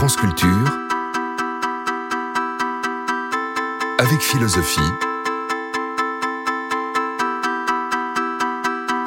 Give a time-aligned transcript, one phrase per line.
[0.00, 0.78] France Culture
[3.98, 4.80] avec philosophie.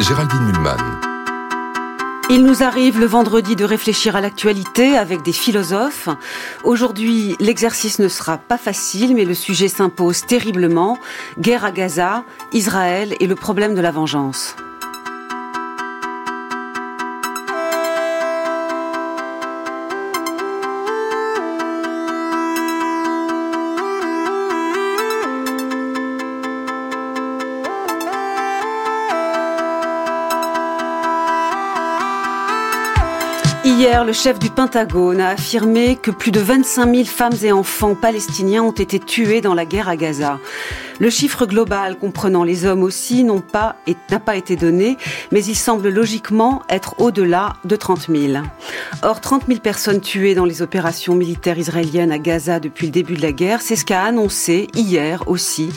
[0.02, 0.78] Géraldine Mulman.
[2.30, 6.10] Il nous arrive le vendredi de réfléchir à l'actualité avec des philosophes.
[6.64, 11.00] Aujourd'hui, l'exercice ne sera pas facile, mais le sujet s'impose terriblement.
[11.40, 14.56] Guerre à Gaza, Israël et le problème de la vengeance.
[33.94, 37.94] Hier, le chef du Pentagone a affirmé que plus de 25 000 femmes et enfants
[37.94, 40.40] palestiniens ont été tués dans la guerre à Gaza.
[41.00, 43.76] Le chiffre global comprenant les hommes aussi n'a pas,
[44.26, 44.98] pas été donné,
[45.32, 48.44] mais il semble logiquement être au-delà de 30 000.
[49.04, 53.14] Or, 30 000 personnes tuées dans les opérations militaires israéliennes à Gaza depuis le début
[53.14, 55.72] de la guerre, c'est ce qu'a annoncé hier aussi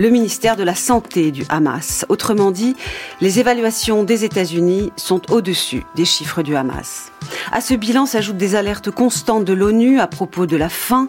[0.00, 2.06] le ministère de la Santé du Hamas.
[2.08, 2.74] Autrement dit,
[3.20, 7.12] les évaluations des États-Unis sont au-dessus des chiffres du Hamas.
[7.52, 11.06] À ce bilan s'ajoutent des alertes constantes de l'ONU à propos de la faim,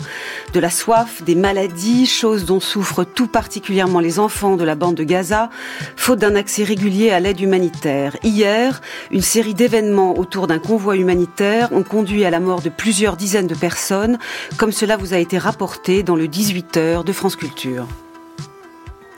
[0.53, 4.95] de la soif, des maladies, choses dont souffrent tout particulièrement les enfants de la bande
[4.95, 5.49] de Gaza,
[5.95, 8.17] faute d'un accès régulier à l'aide humanitaire.
[8.23, 13.15] Hier, une série d'événements autour d'un convoi humanitaire ont conduit à la mort de plusieurs
[13.15, 14.19] dizaines de personnes,
[14.57, 17.87] comme cela vous a été rapporté dans le 18 heures de France Culture.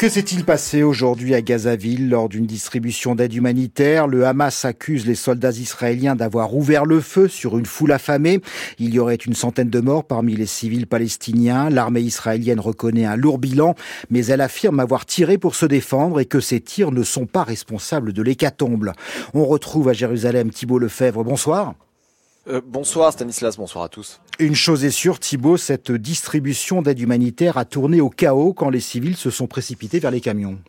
[0.03, 4.05] Que s'est-il passé aujourd'hui à Gazaville lors d'une distribution d'aide humanitaire?
[4.05, 8.41] Le Hamas accuse les soldats israéliens d'avoir ouvert le feu sur une foule affamée.
[8.79, 11.69] Il y aurait une centaine de morts parmi les civils palestiniens.
[11.69, 13.75] L'armée israélienne reconnaît un lourd bilan,
[14.09, 17.45] mais elle affirme avoir tiré pour se défendre et que ces tirs ne sont pas
[17.45, 18.91] responsables de l'hécatombe.
[19.33, 21.23] On retrouve à Jérusalem Thibault Lefebvre.
[21.23, 21.75] Bonsoir.
[22.47, 24.19] Euh, bonsoir Stanislas, bonsoir à tous.
[24.37, 28.81] Une chose est sûre, Thibault, cette distribution d'aide humanitaire a tourné au chaos quand les
[28.81, 30.59] civils se sont précipités vers les camions.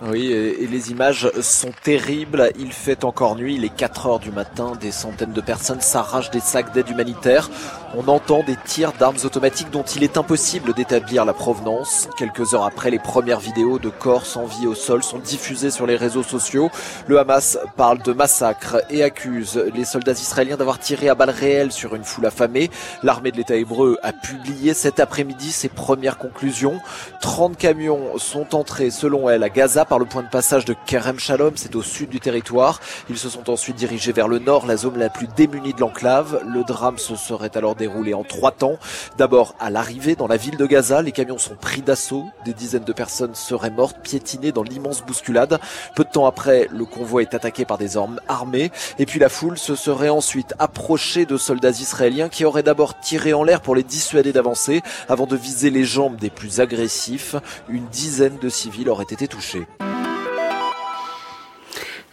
[0.00, 2.52] Oui, et les images sont terribles.
[2.56, 4.74] Il fait encore nuit, il est 4 heures du matin.
[4.80, 7.50] Des centaines de personnes s'arrachent des sacs d'aide humanitaire.
[7.96, 12.06] On entend des tirs d'armes automatiques dont il est impossible d'établir la provenance.
[12.18, 15.86] Quelques heures après, les premières vidéos de corps sans vie au sol sont diffusées sur
[15.86, 16.70] les réseaux sociaux.
[17.06, 21.72] Le Hamas parle de massacre et accuse les soldats israéliens d'avoir tiré à balles réelles
[21.72, 22.70] sur une foule affamée.
[23.02, 26.80] L'armée de l'État hébreu a publié cet après-midi ses premières conclusions.
[27.22, 31.18] 30 camions sont entrés, selon elle, à Gaza par le point de passage de Kerem
[31.18, 32.80] Shalom, c'est au sud du territoire.
[33.08, 36.42] Ils se sont ensuite dirigés vers le nord, la zone la plus démunie de l'enclave.
[36.46, 38.76] Le drame se serait alors déroulé en trois temps.
[39.16, 42.26] D'abord, à l'arrivée dans la ville de Gaza, les camions sont pris d'assaut.
[42.44, 45.58] Des dizaines de personnes seraient mortes, piétinées dans l'immense bousculade.
[45.96, 48.70] Peu de temps après, le convoi est attaqué par des armes armées.
[48.98, 53.32] Et puis la foule se serait ensuite approchée de soldats israéliens qui auraient d'abord tiré
[53.32, 57.36] en l'air pour les dissuader d'avancer avant de viser les jambes des plus agressifs.
[57.68, 59.66] Une dizaine de civils auraient été touchés.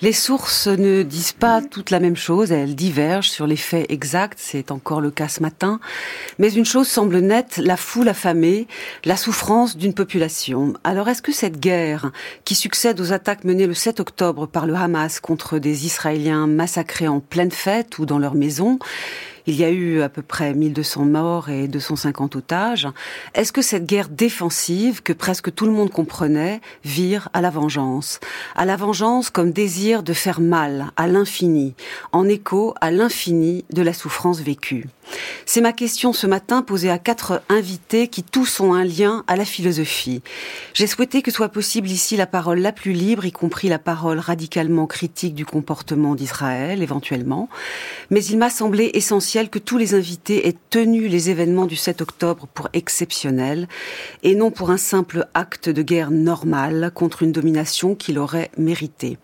[0.01, 4.38] Les sources ne disent pas toutes la même chose, elles divergent sur les faits exacts,
[4.41, 5.79] c'est encore le cas ce matin.
[6.38, 8.67] Mais une chose semble nette, la foule affamée,
[9.06, 10.73] la souffrance d'une population.
[10.83, 12.11] Alors est-ce que cette guerre,
[12.44, 17.07] qui succède aux attaques menées le 7 octobre par le Hamas contre des Israéliens massacrés
[17.07, 18.79] en pleine fête ou dans leur maison,
[19.47, 22.88] il y a eu à peu près 1200 morts et 250 otages.
[23.33, 28.19] Est-ce que cette guerre défensive, que presque tout le monde comprenait, vire à la vengeance?
[28.56, 31.75] À la vengeance comme désir de faire mal à l'infini,
[32.11, 34.88] en écho à l'infini de la souffrance vécue.
[35.46, 39.36] C'est ma question ce matin posée à quatre invités qui tous ont un lien à
[39.36, 40.22] la philosophie.
[40.74, 44.20] J'ai souhaité que soit possible ici la parole la plus libre, y compris la parole
[44.20, 47.50] radicalement critique du comportement d'Israël, éventuellement.
[48.10, 52.02] Mais il m'a semblé essentiel que tous les invités aient tenu les événements du 7
[52.02, 53.68] octobre pour exceptionnels
[54.24, 59.18] et non pour un simple acte de guerre normal contre une domination qu'il aurait mérité.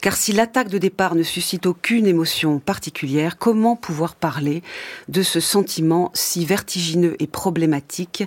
[0.00, 4.62] Car si l'attaque de départ ne suscite aucune émotion particulière, comment pouvoir parler
[5.08, 8.24] de ce sentiment si vertigineux et problématique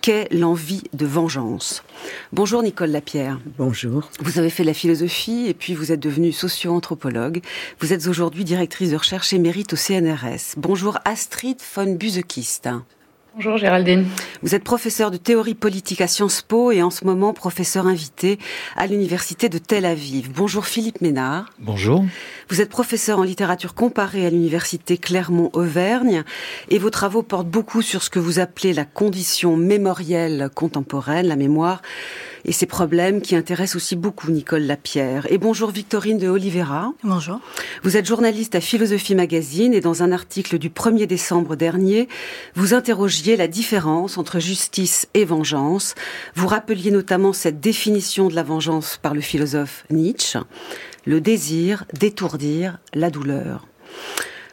[0.00, 1.82] qu'est l'envie de vengeance.
[2.32, 3.40] Bonjour Nicole Lapierre.
[3.58, 4.10] Bonjour.
[4.20, 7.40] Vous avez fait de la philosophie et puis vous êtes devenue socio-anthropologue.
[7.80, 10.56] Vous êtes aujourd'hui directrice de recherche émérite au CNRS.
[10.56, 12.68] Bonjour Astrid von Buzekist.
[13.36, 14.06] Bonjour Géraldine.
[14.42, 18.40] Vous êtes professeur de théorie politique à Sciences Po et en ce moment professeur invité
[18.74, 20.32] à l'université de Tel Aviv.
[20.32, 21.48] Bonjour Philippe Ménard.
[21.60, 22.04] Bonjour.
[22.48, 26.24] Vous êtes professeur en littérature comparée à l'université Clermont-Auvergne
[26.70, 31.36] et vos travaux portent beaucoup sur ce que vous appelez la condition mémorielle contemporaine, la
[31.36, 31.82] mémoire
[32.44, 35.26] et ces problèmes qui intéressent aussi beaucoup Nicole Lapierre.
[35.30, 36.92] Et bonjour Victorine de Oliveira.
[37.04, 37.40] Bonjour.
[37.82, 42.08] Vous êtes journaliste à Philosophie Magazine et dans un article du 1er décembre dernier,
[42.54, 45.94] vous interrogiez la différence entre justice et vengeance.
[46.34, 50.38] Vous rappeliez notamment cette définition de la vengeance par le philosophe Nietzsche,
[51.06, 53.66] le désir d'étourdir la douleur.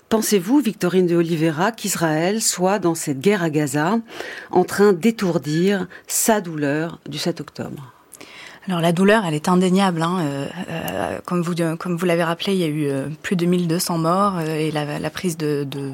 [0.09, 3.99] Pensez-vous, Victorine de Oliveira, qu'Israël soit dans cette guerre à Gaza
[4.51, 7.93] en train d'étourdir sa douleur du 7 octobre?
[8.67, 10.01] Alors la douleur, elle est indéniable.
[10.01, 10.19] Hein.
[10.21, 14.39] Euh, euh, comme vous, l'avez rappelé, il y a eu euh, plus de 1200 morts
[14.39, 15.91] et la, prise de, de,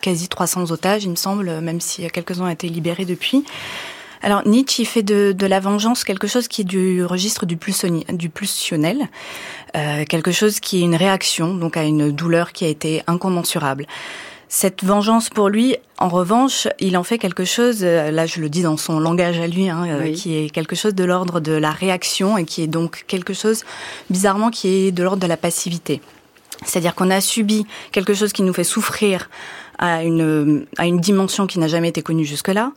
[0.00, 3.44] quasi 300 otages, il me semble, même si quelques-uns ont été libérés depuis.
[4.22, 7.58] Alors Nietzsche, il fait de, de, la vengeance quelque chose qui est du registre du,
[8.12, 9.08] du pulsionnel,
[9.76, 13.86] euh, quelque chose qui est une réaction donc à une douleur qui a été incommensurable.
[14.50, 18.48] Cette vengeance pour lui, en revanche, il en fait quelque chose, euh, là je le
[18.48, 21.52] dis dans son langage à lui, hein, euh, qui est quelque chose de l'ordre de
[21.52, 23.64] la réaction et qui est donc quelque chose,
[24.08, 26.00] bizarrement, qui est de l'ordre de la passivité.
[26.64, 29.28] C'est-à-dire qu'on a subi quelque chose qui nous fait souffrir
[29.78, 32.72] à une, à une dimension qui n'a jamais été connue jusque-là,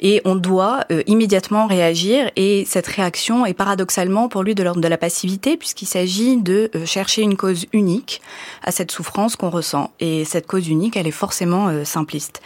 [0.00, 4.80] et on doit euh, immédiatement réagir, et cette réaction est paradoxalement pour lui de l'ordre
[4.80, 8.20] de la passivité, puisqu'il s'agit de euh, chercher une cause unique
[8.62, 12.42] à cette souffrance qu'on ressent, et cette cause unique, elle est forcément euh, simpliste.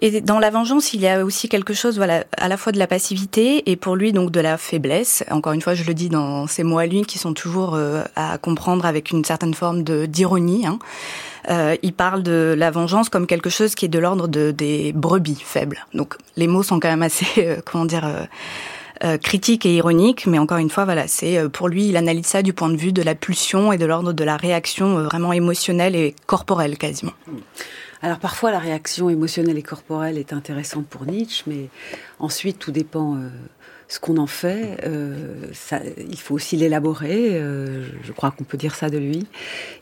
[0.00, 2.78] Et dans la vengeance, il y a aussi quelque chose, voilà, à la fois de
[2.78, 5.24] la passivité et pour lui donc de la faiblesse.
[5.30, 7.78] Encore une fois, je le dis dans ces mots à lui qui sont toujours
[8.16, 10.66] à comprendre avec une certaine forme d'ironie.
[10.66, 10.78] Hein.
[11.50, 14.92] Euh, il parle de la vengeance comme quelque chose qui est de l'ordre de, des
[14.92, 15.86] brebis faibles.
[15.94, 18.24] Donc les mots sont quand même assez, euh, comment dire, euh,
[19.04, 22.42] euh, critiques et ironiques, mais encore une fois, voilà, c'est pour lui, il analyse ça
[22.42, 25.94] du point de vue de la pulsion et de l'ordre de la réaction vraiment émotionnelle
[25.94, 27.12] et corporelle quasiment.
[28.02, 31.68] Alors parfois la réaction émotionnelle et corporelle est intéressante pour Nietzsche, mais
[32.18, 33.18] ensuite tout dépend
[33.88, 35.50] ce qu'on en fait, euh,
[35.98, 37.30] il faut aussi l'élaborer.
[37.32, 39.26] Euh, je crois qu'on peut dire ça de lui.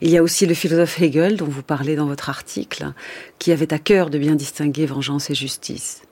[0.01, 2.93] Il y a aussi le philosophe Hegel, dont vous parlez dans votre article,
[3.37, 6.06] qui avait à cœur de bien distinguer vengeance et justice.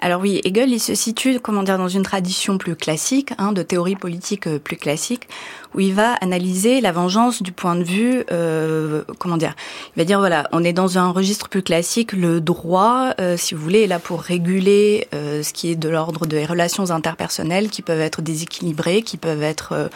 [0.00, 3.62] Alors oui, Hegel, il se situe, comment dire, dans une tradition plus classique, hein, de
[3.62, 5.28] théorie politique euh, plus classique,
[5.74, 9.54] où il va analyser la vengeance du point de vue, euh, comment dire,
[9.94, 13.54] il va dire voilà, on est dans un registre plus classique, le droit, euh, si
[13.54, 17.70] vous voulez, est là pour réguler euh, ce qui est de l'ordre des relations interpersonnelles
[17.70, 19.88] qui peuvent être déséquilibrées, qui peuvent être, euh,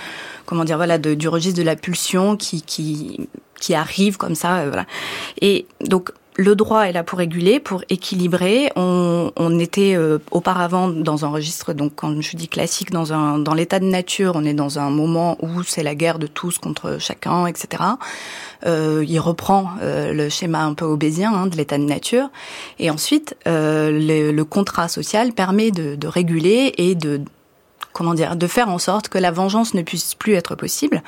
[0.46, 3.28] comment dire, voilà, du registre de la pulsion qui qui
[3.60, 4.86] qui arrive comme ça, voilà.
[5.42, 8.72] Et donc le droit est là pour réguler, pour équilibrer.
[8.74, 13.38] On, on était euh, auparavant dans un registre, donc quand je dis classique, dans un
[13.38, 16.58] dans l'état de nature, on est dans un moment où c'est la guerre de tous
[16.58, 17.82] contre chacun, etc.
[18.64, 22.30] Euh, il reprend euh, le schéma un peu obésien hein, de l'état de nature,
[22.78, 27.20] et ensuite euh, le, le, contrat social permet de, de réguler et de
[27.92, 31.02] comment dire, de faire en sorte que la vengeance ne puisse plus être possible,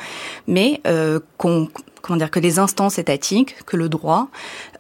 [0.47, 1.69] mais euh, qu'on
[2.01, 4.29] comment dire que les instances étatiques, que le droit,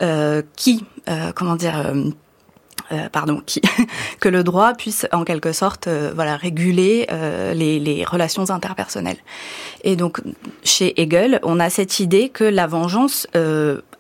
[0.03, 1.93] euh, qui euh, comment dire
[3.11, 3.41] pardon,
[4.21, 7.07] que le droit puisse en quelque sorte, voilà, réguler
[7.55, 9.17] les, les, relations interpersonnelles.
[9.83, 10.21] Et donc,
[10.63, 13.27] chez Hegel, on a cette idée que la vengeance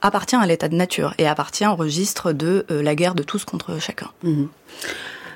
[0.03, 3.81] appartient à l'état de nature et appartient au registre de la guerre de tous contre
[3.81, 4.11] chacun.
[4.25, 4.45] Mmh.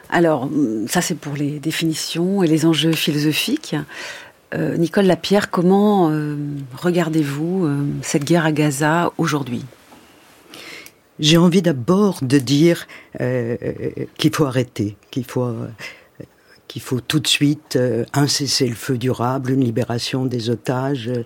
[0.08, 0.49] Alors,
[0.88, 3.75] ça c'est pour les définitions et les enjeux philosophiques.
[4.55, 6.37] Euh, Nicole Lapierre, comment euh,
[6.76, 9.64] regardez-vous euh, cette guerre à Gaza aujourd'hui?
[11.19, 12.87] J'ai envie d'abord de dire
[13.19, 15.50] qu'il faut arrêter, qu'il faut
[16.76, 21.25] qu'il faut tout de suite euh, un cessez-le-feu durable, une libération des otages, euh,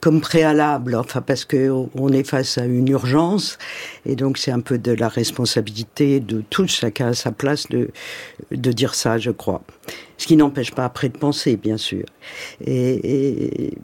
[0.00, 3.58] comme préalable, enfin parce que on est face à une urgence
[4.06, 7.90] et donc c'est un peu de la responsabilité de tous, chacun à sa place, de
[8.50, 9.60] de dire ça, je crois.
[10.16, 12.06] Ce qui n'empêche pas après de penser, bien sûr.
[12.64, 13.74] Et, et,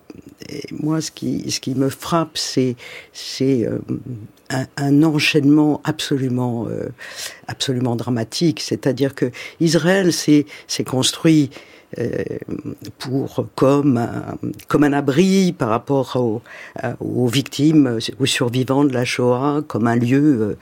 [0.49, 2.77] et moi, ce qui ce qui me frappe, c'est
[3.13, 3.79] c'est euh,
[4.49, 6.89] un, un, enchaînement absolument, euh,
[7.47, 8.61] absolument dramatique.
[8.61, 9.31] C'est-à-dire que
[9.61, 10.47] Israël s'est
[10.87, 11.51] construit
[11.99, 12.23] euh,
[12.99, 16.41] pour comme un, comme un abri par rapport aux,
[17.01, 20.57] aux, victimes, aux survivants de la Shoah, comme un lieu euh,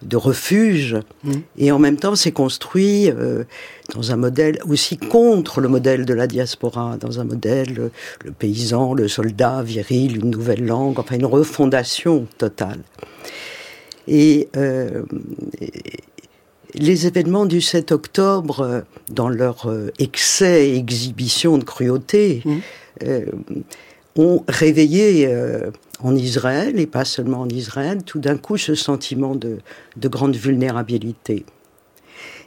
[0.00, 1.32] de refuge, mmh.
[1.58, 3.44] et en même temps s'est construit euh,
[3.94, 7.90] dans un modèle aussi contre le modèle de la diaspora, dans un modèle
[8.24, 12.80] le, paysan, le soldat viril, une nouvelle langue, enfin une refondation totale.
[14.08, 15.02] Et, euh,
[16.74, 22.56] les événements du 7 octobre, euh, dans leur euh, excès et exhibition de cruauté, mmh.
[23.04, 23.24] euh,
[24.16, 25.70] ont réveillé euh,
[26.02, 29.58] en Israël, et pas seulement en Israël, tout d'un coup ce sentiment de,
[29.96, 31.44] de, grande vulnérabilité.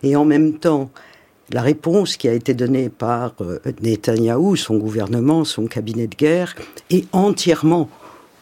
[0.01, 0.89] Et en même temps,
[1.51, 6.55] la réponse qui a été donnée par euh, Netanyahou, son gouvernement, son cabinet de guerre,
[6.89, 7.89] est entièrement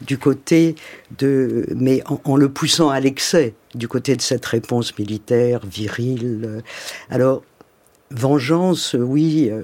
[0.01, 0.75] du côté
[1.19, 6.63] de, mais en, le poussant à l'excès, du côté de cette réponse militaire virile.
[7.09, 7.43] Alors,
[8.11, 9.63] vengeance, oui, euh,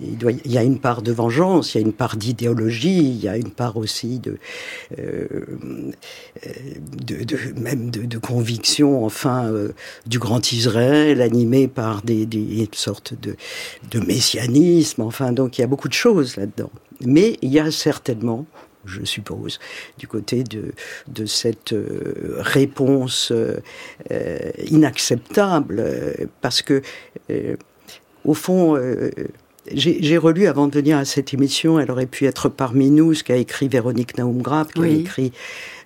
[0.00, 3.28] il, y a une part de vengeance, il y a une part d'idéologie, il y
[3.28, 4.38] a une part aussi de,
[4.98, 5.26] euh,
[7.02, 9.72] de, même de, conviction, enfin, euh,
[10.06, 12.26] du grand Israël, animé par des,
[12.72, 16.70] sortes de messianisme, enfin, donc il y a beaucoup de choses là-dedans.
[17.00, 18.46] Mais il y a certainement,
[18.86, 19.58] je suppose,
[19.98, 20.72] du côté de,
[21.08, 23.58] de cette euh, réponse euh,
[24.70, 25.82] inacceptable,
[26.40, 26.82] parce que,
[28.24, 28.76] au fond,
[29.72, 33.24] j'ai relu avant de venir à cette émission, elle aurait pu être parmi nous, ce
[33.24, 35.32] qu'a écrit Véronique Naumgraf, qui a écrit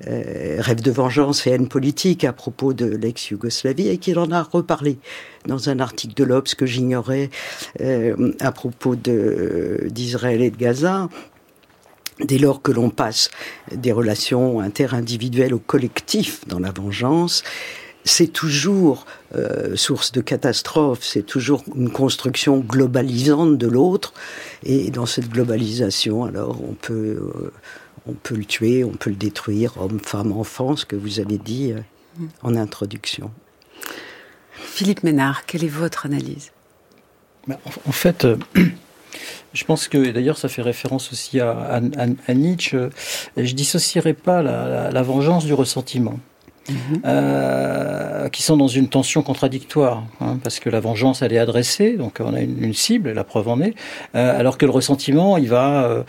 [0.06, 4.42] euh, Rêve de vengeance et haine politique à propos de l'ex-Yougoslavie, et qui en a
[4.42, 4.98] reparlé
[5.46, 7.30] dans un article de l'Obs que j'ignorais
[7.80, 11.08] euh, à propos d'Israël et de Gaza.
[12.24, 13.30] Dès lors que l'on passe
[13.72, 17.42] des relations interindividuelles au collectif dans la vengeance,
[18.04, 24.14] c'est toujours euh, source de catastrophe, c'est toujours une construction globalisante de l'autre.
[24.62, 27.52] Et dans cette globalisation, alors, on peut, euh,
[28.06, 31.38] on peut le tuer, on peut le détruire, homme, femme, enfant, ce que vous avez
[31.38, 33.30] dit euh, en introduction.
[34.52, 36.52] Philippe Ménard, quelle est votre analyse?
[37.46, 38.26] Ben, En fait,
[39.52, 41.80] je pense que d'ailleurs ça fait référence aussi à,
[42.28, 42.76] Nietzsche.
[43.36, 46.18] Je dissocierai pas la vengeance du ressentiment.
[46.68, 47.00] Mhm.
[47.04, 51.96] Euh, qui sont dans une tension contradictoire, hein, parce que la vengeance, elle est adressée,
[51.96, 53.74] donc on a une, cible, la preuve en est,
[54.14, 56.02] euh, alors que le ressentiment, il va, euh,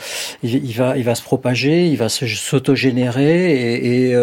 [0.43, 4.15] il, va, il va se propager, il va s'autogénérer, et,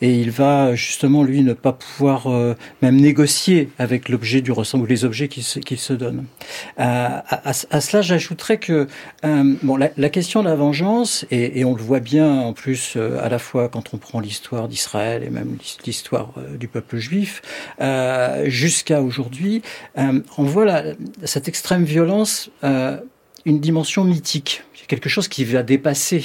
[0.00, 2.28] il va justement lui ne pas pouvoir
[2.80, 6.24] même négocier avec l'objet du ressentiment ou les objets qu'il se, se donne.
[6.78, 8.86] À, cela, j'ajouterais que
[9.62, 12.96] bon, la, la, question de la vengeance, et, et, on le voit bien en plus
[13.22, 16.96] à la fois quand on prend l'histoire d'Israël et même l'histoire l'histoire euh, du peuple
[16.96, 17.42] juif,
[17.80, 19.62] euh, jusqu'à aujourd'hui,
[19.98, 20.82] euh, on voit
[21.24, 22.50] cette extrême violence
[23.44, 26.24] une dimension mythique, quelque chose qui va dépasser,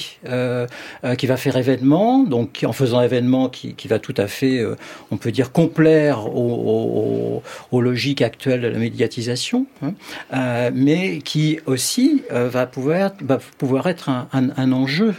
[1.17, 4.63] qui va faire événement, donc en faisant événement qui, va tout à fait,
[5.09, 12.67] on peut dire, complaire aux, logiques actuelles de la médiatisation, hein, mais qui aussi va,
[12.67, 15.15] pouvoir, être un enjeu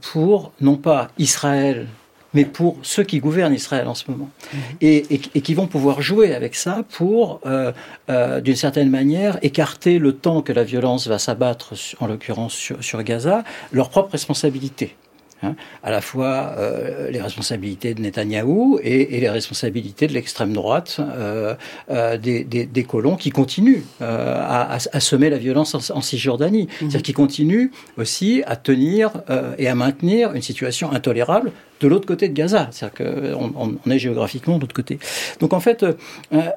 [0.00, 1.86] pour non pas Israël
[2.34, 4.30] mais pour ceux qui gouvernent Israël en ce moment.
[4.52, 4.60] Mhm.
[4.80, 7.72] Et, qui vont pouvoir jouer avec ça pour, euh,
[8.10, 12.82] euh, d'une certaine manière, écarter le temps que la violence va s'abattre, en l'occurrence sur,
[12.82, 14.96] sur Gaza, leur propre responsabilité.
[15.44, 20.52] Hein, à la fois euh, les responsabilités de Netanyahou et, et les responsabilités de l'extrême
[20.52, 21.54] droite euh,
[21.90, 26.62] euh, des, des, des, colons qui continuent à, à, semer la violence en, en Cisjordanie,
[26.62, 26.68] mhm.
[26.78, 29.10] c'est-à-dire qui continuent aussi à tenir
[29.58, 31.50] et à maintenir une situation intolérable
[31.82, 34.98] de l'autre côté de Gaza, c'est-à-dire qu'on on est géographiquement de l'autre côté.
[35.40, 35.92] Donc en fait, euh,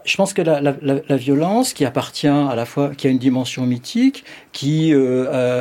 [0.06, 4.24] je pense que la, violence qui appartient à la fois, qui a une dimension mythique,
[4.54, 4.94] qui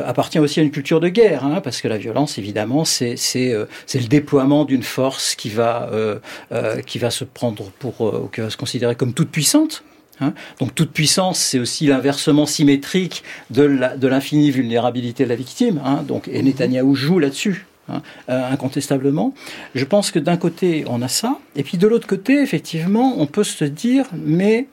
[0.05, 3.65] appartient aussi à une culture de guerre, hein, parce que la violence, évidemment, c'est euh,
[3.93, 6.19] le déploiement d'une force qui va euh,
[6.51, 9.83] euh, qui va se prendre pour qui va se considérer comme toute puissante.
[10.21, 10.33] Hein.
[10.59, 15.81] Donc toute puissance, c'est aussi l'inversement symétrique de l'infinie vulnérabilité de la victime.
[15.83, 16.03] Hein.
[16.07, 17.65] Donc, et Netanyahou joue là-dessus.
[17.87, 19.35] Hein, incontestablement.
[19.75, 23.27] Je pense que d'un côté, on a ça, et puis de l'autre côté, effectivement, on
[23.27, 24.67] peut se dire, mais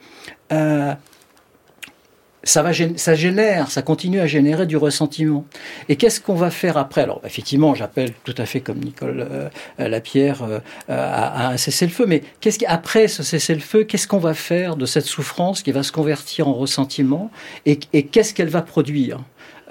[2.43, 5.45] ça, va, ça génère, ça continue à générer du ressentiment.
[5.89, 7.01] Et qu'est-ce qu'on va faire après?
[7.01, 12.21] Alors, effectivement, j'appelle tout à fait comme Nicole euh, Lapierre euh, à, un cessez-le-feu, mais
[12.41, 16.47] qu'est-ce qu'après ce cessez-le-feu, qu'est-ce qu'on va faire de cette souffrance qui va se convertir
[16.47, 17.31] en ressentiment?
[17.65, 19.19] Et qu'est-ce qu'elle va produire?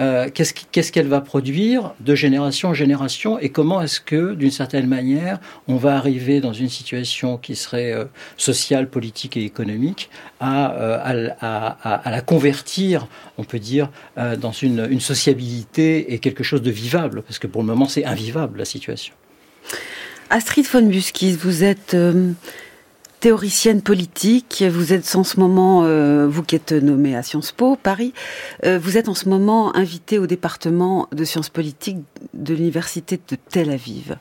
[0.03, 4.89] Euh, qu'est-ce qu'elle va produire de génération en génération et comment est-ce que, d'une certaine
[4.89, 8.07] manière, on va arriver dans une situation qui serait euh,
[8.37, 13.07] sociale, politique et économique à, euh, à, la convertir,
[13.39, 17.63] on peut dire, dans une, une sociabilité et quelque chose de vivable, parce que pour
[17.63, 19.15] le moment, c'est invivable la situation.
[20.31, 21.97] Astrid von Buskis, vous êtes
[23.23, 24.65] théoricienne politique.
[24.69, 28.13] Vous êtes en ce moment, euh, vous qui êtes nommée à Sciences Po Paris,
[28.65, 31.99] euh, vous êtes en ce moment invitée au département de sciences politiques
[32.35, 34.17] de l'université de Tel Aviv.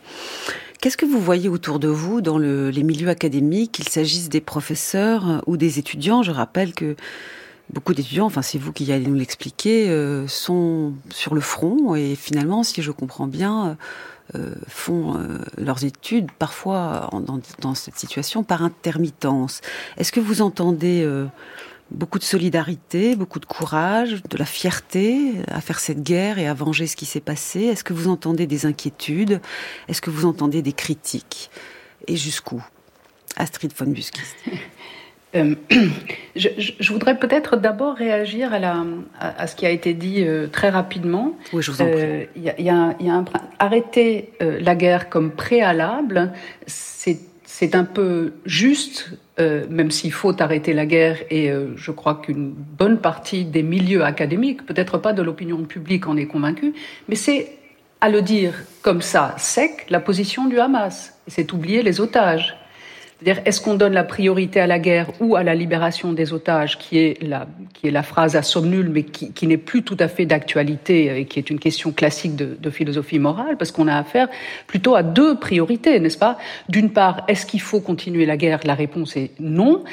[0.80, 4.40] Qu'est-ce que vous voyez autour de vous dans le, les milieux académiques, qu'il s'agisse des
[4.40, 6.22] professeurs ou des étudiants?
[6.22, 6.96] Je rappelle que
[7.74, 12.14] beaucoup d'étudiants, enfin c'est vous qui allez nous l'expliquer, euh, sont sur le front et
[12.14, 13.74] finalement, si je comprends bien, euh,
[14.68, 17.10] font euh, leurs études parfois
[17.60, 19.62] dans, cette situation par intermittence.
[19.98, 21.08] Est-ce que vous entendez
[21.90, 26.54] beaucoup de solidarité, beaucoup de courage, de la fierté à faire cette guerre et à
[26.54, 27.62] venger ce qui s'est passé?
[27.62, 29.42] Est-ce que vous entendez des inquiétudes?
[29.88, 31.50] Est-ce que vous entendez des critiques?
[32.08, 32.64] Et jusqu'où?
[33.38, 34.36] Astrid von Buskist.
[35.36, 35.56] Euh,
[36.36, 38.84] je, voudrais peut-être d'abord réagir à, la,
[39.20, 41.38] à, ce qui a été dit euh, très rapidement.
[41.54, 42.28] Oui, je vous en prie.
[42.36, 43.26] Il y, a, un,
[43.60, 46.32] arrêter la guerre comme préalable,
[46.68, 49.12] c'est un peu juste
[49.42, 53.64] euh, même s'il faut arrêter la guerre, et euh, je crois qu'une bonne partie des
[53.64, 56.74] milieux académiques, peut-être pas de l'opinion publique, en est convaincue,
[57.08, 57.58] mais c'est
[58.02, 61.14] à le dire comme ça, sec, la position du Hamas.
[61.28, 62.56] C'est oublier les otages.
[63.22, 66.80] C'est-à-dire, est-ce qu'on donne la priorité à la guerre ou à la libération des otages,
[66.80, 69.84] qui est la, qui est la phrase à somme nulle, mais qui, qui n'est plus
[69.84, 73.72] tout à fait d'actualité et qui est une question classique de, de philosophie morale, parce
[73.72, 74.28] qu'on a affaire
[74.66, 76.40] plutôt à deux priorités, n'est-ce pas?
[76.68, 78.62] D'une part, est-ce qu'il faut continuer la guerre?
[78.64, 79.84] La réponse est non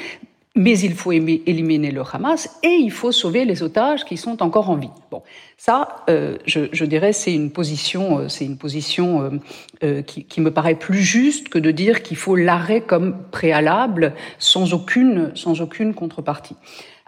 [0.55, 4.69] mais il faut éliminer le Hamas et il faut sauver les otages qui sont encore
[4.69, 4.89] en vie.
[5.11, 5.21] Bon,
[5.57, 9.39] ça, euh, je, dirais, c'est une position, euh, c'est une position
[9.83, 14.13] euh, qui, qui, me paraît plus juste que de dire qu'il faut l'arrêt comme préalable,
[14.39, 16.55] sans aucune, sans aucune contrepartie.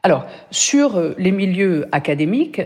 [0.03, 2.59] Alors, sur les milieux académiques,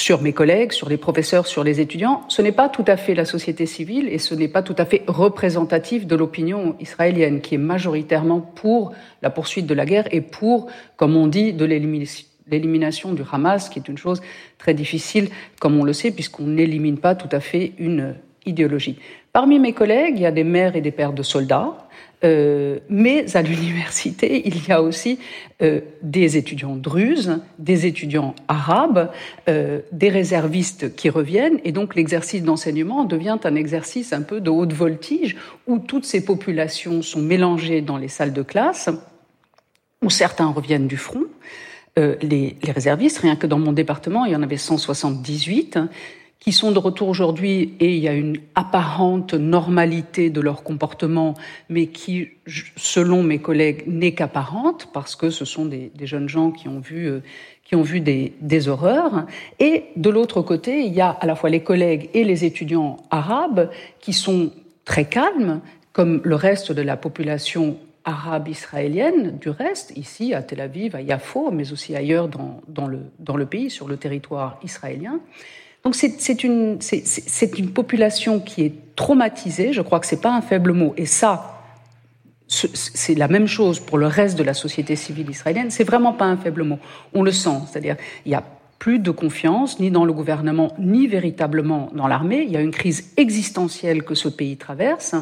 [0.00, 3.14] sur mes collègues, sur les professeurs, sur les étudiants, ce n'est pas tout à fait
[3.14, 7.54] la société civile et ce n'est pas tout à fait représentatif de l'opinion israélienne qui
[7.54, 8.92] est majoritairement pour
[9.22, 13.78] la poursuite de la guerre et pour, comme on dit, de l'élimination du Hamas, qui
[13.78, 14.22] est une chose
[14.58, 15.28] très difficile,
[15.60, 18.16] comme on le sait, puisqu'on n'élimine pas tout à fait une
[18.46, 18.98] idéologie.
[19.32, 21.76] Parmi mes collègues, il y a des mères et des pères de soldats,
[22.22, 25.18] euh, mais à l'université, il y a aussi
[25.62, 29.10] euh, des étudiants druzes, des étudiants arabes,
[29.48, 34.50] euh, des réservistes qui reviennent, et donc l'exercice d'enseignement devient un exercice un peu de
[34.50, 35.36] haute voltige,
[35.66, 38.90] où toutes ces populations sont mélangées dans les salles de classe,
[40.02, 41.24] où certains reviennent du front.
[41.96, 45.78] Les, les, réservistes, rien que dans mon département, il y en avait 178
[46.40, 51.34] qui sont de retour aujourd'hui et il y a une apparente normalité de leur comportement,
[51.68, 52.28] mais qui,
[52.76, 57.06] selon mes collègues, n'est qu'apparente parce que ce sont des, jeunes gens qui ont vu,
[57.06, 57.22] euh,
[57.64, 59.26] qui ont vu des, des horreurs.
[59.58, 62.96] Et de l'autre côté, il y a à la fois les collègues et les étudiants
[63.10, 64.50] arabes qui sont
[64.86, 65.60] très calmes,
[65.92, 71.02] comme le reste de la population arabe israélienne, du reste, ici à Tel Aviv, à
[71.02, 75.20] Yafo, mais aussi ailleurs dans, dans, le, dans le pays, sur le territoire israélien.
[75.84, 76.78] Donc c'est une,
[77.72, 81.56] population qui est traumatisée, je crois que ce n'est pas un faible mot, et ça,
[82.48, 86.26] c'est la même chose pour le reste de la société civile israélienne, c'est vraiment pas
[86.26, 86.78] un faible mot.
[87.14, 88.44] On le sent, c'est-à-dire il y a
[88.78, 92.44] plus de confiance ni dans le gouvernement ni véritablement dans l'armée.
[92.46, 95.14] Il y a une crise existentielle que ce pays traverse.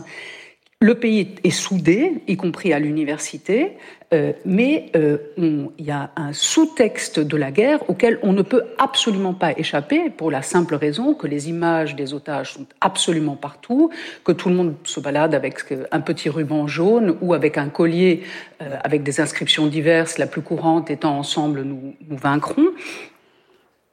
[0.80, 3.76] Le pays est soudé, y compris à l'université,
[4.14, 8.62] euh, mais euh, il y a un sous-texte de la guerre auquel on ne peut
[8.78, 13.90] absolument pas échapper pour la simple raison que les images des otages sont absolument partout,
[14.24, 18.22] que tout le monde se balade avec un petit ruban jaune ou avec un collier
[18.62, 22.68] euh, avec des inscriptions diverses, la plus courante étant Ensemble nous, nous vaincrons.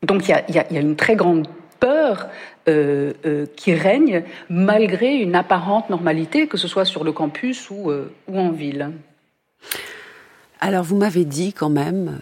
[0.04, 1.48] Donc il y a, une très grande
[1.80, 2.28] peur
[3.56, 7.92] qui règne malgré une apparente normalité, que ce soit sur le campus ou
[8.34, 8.92] en ville.
[10.66, 12.18] Alors vous m'avez dit quand même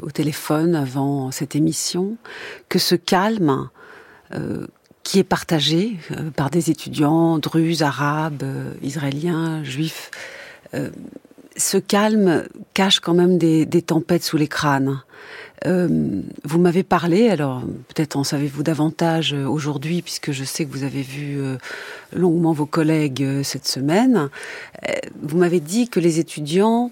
[0.00, 2.16] au téléphone avant cette émission
[2.68, 3.68] que ce calme
[5.02, 5.96] qui est partagé
[6.36, 8.44] par des étudiants druzes, arabes,
[8.80, 10.12] israéliens, juifs,
[11.56, 15.00] ce calme cache quand même des, tempêtes sous les crânes.
[15.66, 20.70] Euh, vous m'avez parlé, alors peut-être en savez-vous davantage euh, aujourd'hui, puisque je sais que
[20.70, 21.56] vous avez vu euh,
[22.12, 24.28] longuement vos collègues cette semaine.
[25.22, 26.90] Vous m'avez dit que les étudiants,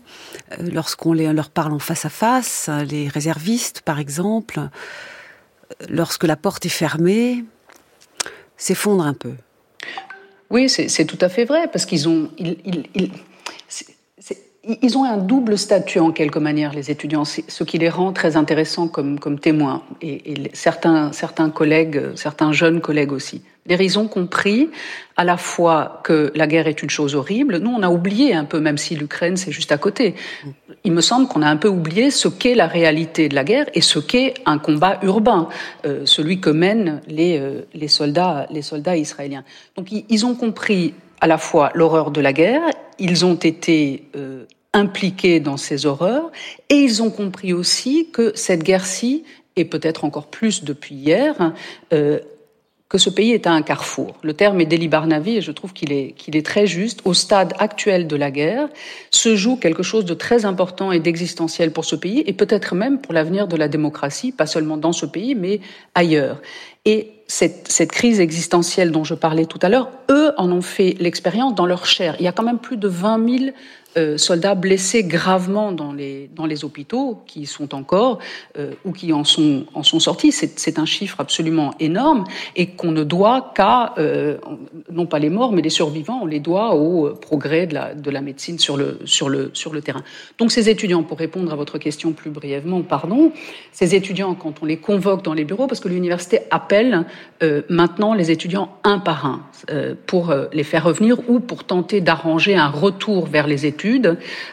[0.58, 4.60] lorsqu'on leur parle en face à face, les réservistes par exemple,
[5.90, 7.44] lorsque la porte est fermée,
[8.56, 9.32] s'effondrent un peu.
[10.48, 12.30] Oui, c'est tout à fait vrai, parce qu'ils ont,
[14.96, 18.88] ont un double statut en quelque manière, les étudiants, ce qui les rend très intéressants
[18.88, 23.42] comme, comme témoins, et, certains, certains collègues, certains jeunes collègues aussi.
[23.68, 24.70] Ils ont compris
[25.16, 27.58] à la fois que la guerre est une chose horrible.
[27.58, 30.14] Nous, on a oublié un peu, même si l'Ukraine, c'est juste à côté.
[30.84, 33.66] Il me semble qu'on a un peu oublié ce qu'est la réalité de la guerre
[33.74, 35.48] et ce qu'est un combat urbain,
[35.86, 39.44] euh, celui que mènent euh, les, soldats, les soldats israéliens.
[39.76, 42.62] Donc, ils ont compris à la fois l'horreur de la guerre,
[42.98, 46.30] ils ont été euh, impliqués dans ces horreurs,
[46.68, 49.22] et ils ont compris aussi que cette guerre-ci,
[49.54, 51.52] et peut-être encore plus depuis hier,
[51.92, 52.18] euh,
[52.88, 54.16] que ce pays est à un carrefour.
[54.22, 57.00] Le terme est Deli Barnavi et je trouve qu'il est, qu'il est très juste.
[57.06, 58.68] Au stade actuel de la guerre,
[59.10, 63.00] se joue quelque chose de très important et d'existentiel pour ce pays et peut-être même
[63.00, 65.60] pour l'avenir de la démocratie, pas seulement dans ce pays, mais
[65.94, 66.42] ailleurs.
[66.84, 70.96] Et cette, cette, crise existentielle dont je parlais tout à l'heure, eux en ont fait
[71.00, 72.14] l'expérience dans leur chair.
[72.18, 73.52] Il y a quand même plus de 20 000
[73.98, 78.20] euh, soldats blessés gravement dans les, dans les hôpitaux, qui sont encore
[78.58, 80.32] euh, ou qui en sont, en sont sortis.
[80.32, 82.24] C'est un chiffre absolument énorme
[82.56, 84.38] et qu'on ne doit qu'à, euh,
[84.90, 88.10] non pas les morts, mais les survivants, on les doit au progrès de la, de
[88.10, 90.02] la médecine sur le, sur, le, sur le terrain.
[90.38, 93.32] Donc ces étudiants, pour répondre à votre question plus brièvement, pardon,
[93.72, 97.04] ces étudiants, quand on les convoque dans les bureaux, parce que l'université appelle
[97.68, 99.42] maintenant les étudiants un par un
[100.06, 103.81] pour les faire revenir ou pour tenter d'arranger un retour vers les études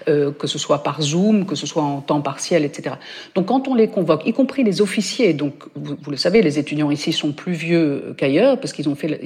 [0.08, 2.96] euh, que ce soit par Zoom, que ce soit en temps partiel, etc.
[3.36, 6.92] Donc quand on les convoque, y compris les officiers, donc vous, le savez, les étudiants
[6.92, 9.22] ici sont plus vieux qu'ailleurs parce qu'ils ont fait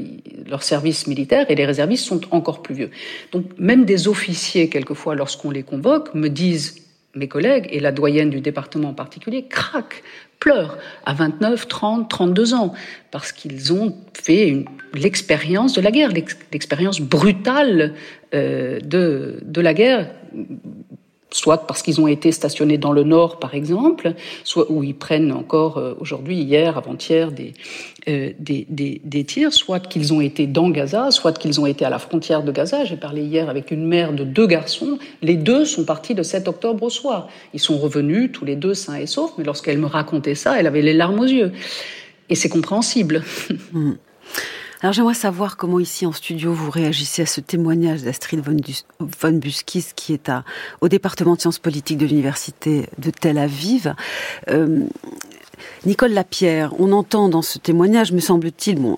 [0.47, 2.91] leur service militaire et les réservistes sont encore plus vieux.
[3.31, 6.83] Donc même des officiers, quelquefois, lorsqu'on les convoque, me disent
[7.15, 10.03] mes collègues, et la doyenne du département en particulier, craquent,
[10.43, 12.73] pleurent à 29, 30, 32 ans,
[13.11, 16.11] parce qu'ils ont fait l'expérience de la guerre,
[16.51, 17.93] l'expérience brutale
[18.33, 20.09] euh, de, de la guerre
[21.33, 25.31] soit parce qu'ils ont été stationnés dans le nord, par exemple, soit où ils prennent
[25.31, 27.53] encore euh, aujourd'hui, hier, avant-hier, des,
[28.07, 31.83] euh, des, des, des, tirs, soit qu'ils ont été dans Gaza, soit qu'ils ont été
[31.85, 32.85] à la frontière de Gaza.
[32.85, 34.99] J'ai parlé hier avec une mère de deux garçons.
[35.21, 37.27] Les deux sont partis le 7 octobre au soir.
[37.53, 40.67] Ils sont revenus tous les deux sains et saufs, mais lorsqu'elle me racontait ça, elle
[40.67, 41.51] avait les larmes aux yeux.
[42.29, 43.23] Et c'est compréhensible.
[43.71, 43.93] Hmm.
[44.83, 49.85] Alors j'aimerais savoir comment ici en studio vous réagissez à ce témoignage d'Astrid von, Buskis
[49.95, 50.29] qui est
[50.81, 53.95] au département de sciences politiques de l'université de Tel Aviv.
[54.49, 54.81] Euh,
[55.85, 58.97] Nicole Lapierre, on entend dans ce témoignage, me semble-t-il, bon,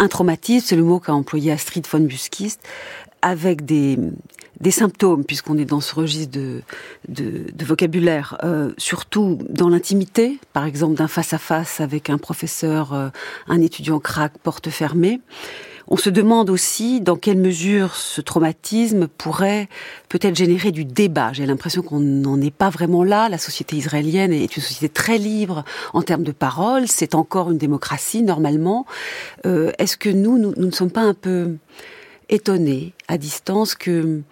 [0.00, 2.56] un traumatisme, c'est le mot qu'a employé Astrid von Buskis,
[3.22, 3.98] avec des,
[4.60, 6.62] des symptômes, puisqu'on est dans ce registre de,
[7.08, 13.08] de, de vocabulaire, euh, surtout dans l'intimité, par exemple d'un face-à-face avec un professeur, euh,
[13.48, 15.20] un étudiant crack, porte fermée.
[15.92, 19.68] On se demande aussi dans quelle mesure ce traumatisme pourrait
[20.08, 21.32] peut-être générer du débat.
[21.32, 23.28] J'ai l'impression qu'on n'en est pas vraiment là.
[23.28, 26.86] La société israélienne est une société très libre en termes de parole.
[26.86, 28.86] C'est encore une démocratie normalement.
[29.46, 31.56] Euh, Est-ce que nous, nous, nous ne sommes pas un peu
[32.30, 34.22] étonné à distance que,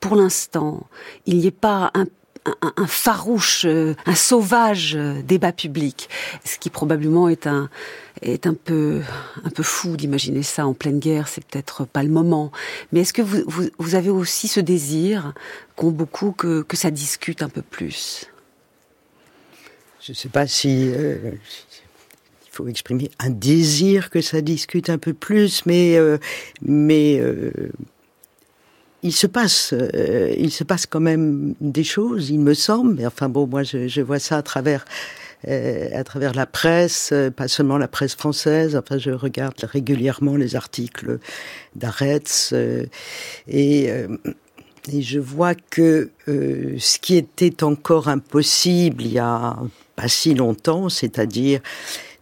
[0.00, 0.86] pour l'instant,
[1.26, 6.08] il n'y ait pas un farouche, euh, un sauvage euh, débat public,
[6.44, 7.70] ce qui probablement est un
[8.20, 9.00] est un peu
[9.44, 11.28] un peu fou d'imaginer ça en pleine guerre.
[11.28, 12.50] C'est peut-être pas le moment.
[12.90, 13.42] Mais est-ce que vous,
[13.78, 15.34] vous, avez aussi ce désir
[15.76, 18.26] qu'ont beaucoup que que ça discute un peu plus?
[20.00, 21.32] Je ne sais pas si euh,
[22.52, 26.18] faut exprimer un désir que ça discute un peu plus, mais euh,
[26.60, 27.50] mais euh,
[29.02, 32.94] il se passe, euh, il se passe quand même des choses, il me semble.
[32.94, 34.84] Mais enfin bon, moi je, vois ça à travers
[35.44, 38.76] à travers la presse, pas seulement la presse française.
[38.76, 41.18] Enfin, je regarde régulièrement les articles
[41.74, 42.54] d'Aretz
[43.48, 43.90] et
[44.92, 49.56] et je vois que ce qui était encore impossible il y a
[49.96, 51.60] pas si longtemps, c'est-à-dire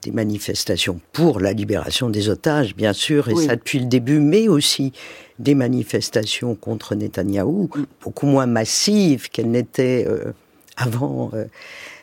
[0.02, 4.48] des manifestations pour la libération des otages, bien sûr, et ça depuis le début, mais
[4.48, 4.92] aussi
[5.38, 7.68] des manifestations contre Netanyahou,
[8.02, 10.32] beaucoup moins massives qu'elles n'étaient euh,
[10.76, 11.44] avant euh,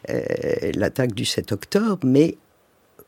[0.09, 2.37] euh, l'attaque du 7 octobre, mais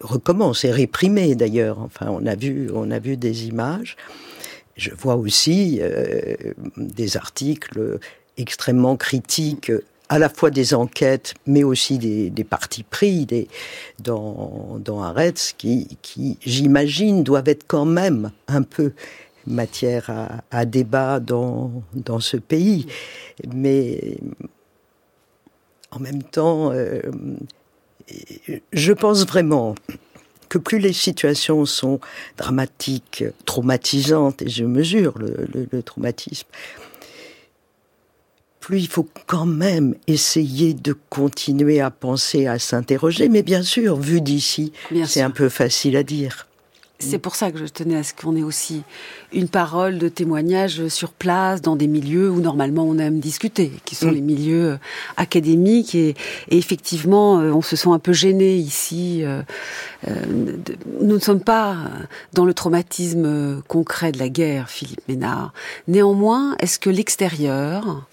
[0.01, 1.79] recommence et réprimées d'ailleurs.
[1.79, 3.95] Enfin, on a vu, on a vu des images.
[4.77, 5.81] Je vois aussi
[6.77, 7.99] des articles
[8.37, 9.73] extrêmement critiques
[10.09, 13.47] à la fois des enquêtes, mais aussi des, des partis pris des,
[13.99, 15.13] dans, dans
[15.57, 18.93] qui, qui j'imagine, doivent être quand même un peu
[19.45, 22.87] matière à, à débat dans, dans ce pays.
[23.53, 24.17] Mais
[25.91, 27.01] en même temps, euh,
[28.73, 29.75] je pense vraiment
[30.49, 31.99] que plus les situations sont
[32.37, 36.47] dramatiques, traumatisantes, et je mesure le, le, le traumatisme,
[38.69, 43.27] plus il faut quand même essayer de continuer à penser, à s'interroger.
[43.27, 44.73] Mais bien sûr, vu d'ici,
[45.05, 46.45] c'est un peu facile à dire.
[46.99, 48.83] C'est pour ça que je tenais à ce qu'on ait aussi
[49.33, 53.95] une parole de témoignage sur place, dans des milieux où normalement on aime discuter, qui
[53.95, 54.13] sont mm.
[54.13, 54.77] les milieux euh,
[55.17, 55.95] académiques.
[55.95, 56.13] Et,
[56.49, 59.23] effectivement, euh, on se sent un peu gêné ici.
[59.23, 59.41] Euh,
[61.01, 61.75] nous ne sommes pas
[62.33, 65.53] dans le traumatisme concret de la guerre, Philippe Ménard.
[65.87, 68.05] Néanmoins, est-ce que l'extérieur,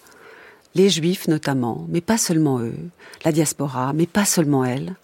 [0.76, 2.76] les juifs notamment, mais pas seulement eux,
[3.24, 4.94] la diaspora, mais pas seulement elle,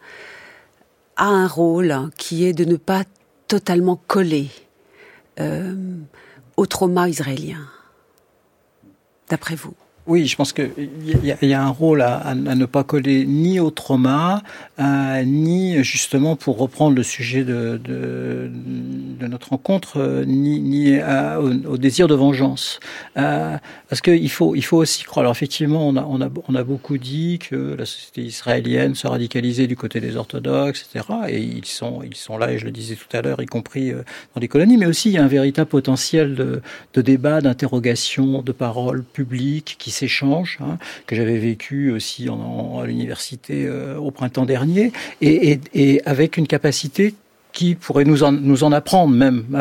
[1.17, 3.05] a un rôle qui est de ne pas
[3.49, 4.51] totalement collé
[5.41, 5.75] euh,
[6.57, 7.67] au trauma israélien,
[9.31, 9.75] d'après vous?
[10.09, 10.73] Oui, je pense qu'il
[11.23, 14.43] y, a un rôle à, ne pas coller ni au trauma,
[14.81, 18.51] euh, ni justement pour reprendre le sujet de,
[19.21, 20.99] notre rencontre, euh, ni,
[21.69, 22.81] au, désir de vengeance.
[23.17, 23.57] Euh,
[23.89, 25.23] parce qu'il faut, il faut aussi croire.
[25.23, 29.07] Alors effectivement, on a, on, a, on a beaucoup dit que la société israélienne se
[29.07, 31.15] radicalisait du côté des orthodoxes, etc.
[31.29, 33.93] Et ils sont, ils sont là, et je le disais tout à l'heure, y compris
[33.93, 34.79] dans les colonies.
[34.79, 36.61] Mais aussi, il y a un véritable potentiel de,
[36.93, 42.81] de débat, d'interrogation, de paroles publiques qui s'échangent, hein, que j'avais vécu aussi en, en,
[42.81, 47.15] à l'université euh, au printemps dernier, et, et, avec une capacité
[47.53, 49.59] qui pourrait nous en, nous en apprendre même euh,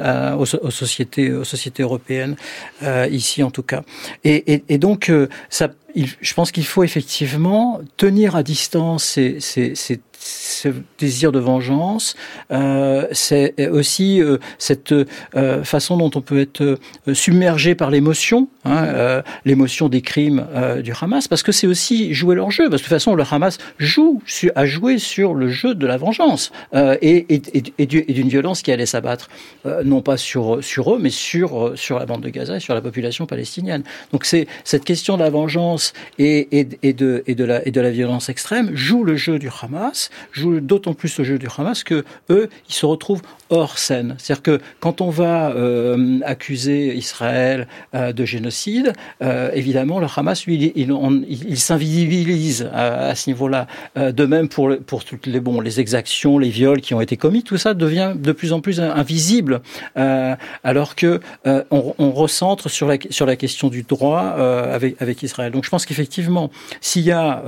[0.00, 2.36] à, à, aux, sociétés, aux sociétés européennes,
[2.82, 3.82] euh, ici en tout cas.
[4.22, 5.10] Et, et, donc,
[5.50, 9.74] ça, je pense qu'il faut effectivement tenir à distance ces, ces,
[10.22, 12.14] ce désir de vengeance,
[12.52, 16.78] euh, c'est aussi euh, cette euh, façon dont on peut être
[17.12, 20.46] submergé par l'émotion, hein, l'émotion des crimes
[20.82, 22.70] du Hamas, parce que c'est aussi jouer leur jeu.
[22.70, 24.22] Parce que de toute façon, le Hamas joue,
[24.54, 27.26] a joué sur le jeu de la vengeance et,
[27.86, 29.28] d'une violence qui allait s'abattre,
[29.84, 33.82] non pas sur, eux, mais sur la bande de Gaza et sur la population palestinienne.
[34.12, 35.81] Donc c'est cette question de la vengeance
[36.18, 41.38] et, de, la, violence extrême joue le jeu du Hamas joue d'autant plus le jeu
[41.38, 44.16] du Hamas que eux, ils se retrouvent hors scène.
[44.18, 50.46] C'est-à-dire que quand on va euh, accuser Israël euh, de génocide, euh, évidemment, le Hamas,
[50.46, 53.66] lui, il, il, il s'invisibilise à, ce niveau-là.
[53.96, 57.42] De même pour, pour toutes les, bon, les exactions, les viols qui ont été commis,
[57.42, 59.60] tout ça devient de plus en plus invisible,
[59.94, 61.20] alors que
[61.70, 65.52] on, recentre sur la, question du droit avec, Israël.
[65.52, 67.42] Donc pense qu'effectivement, s'il y a,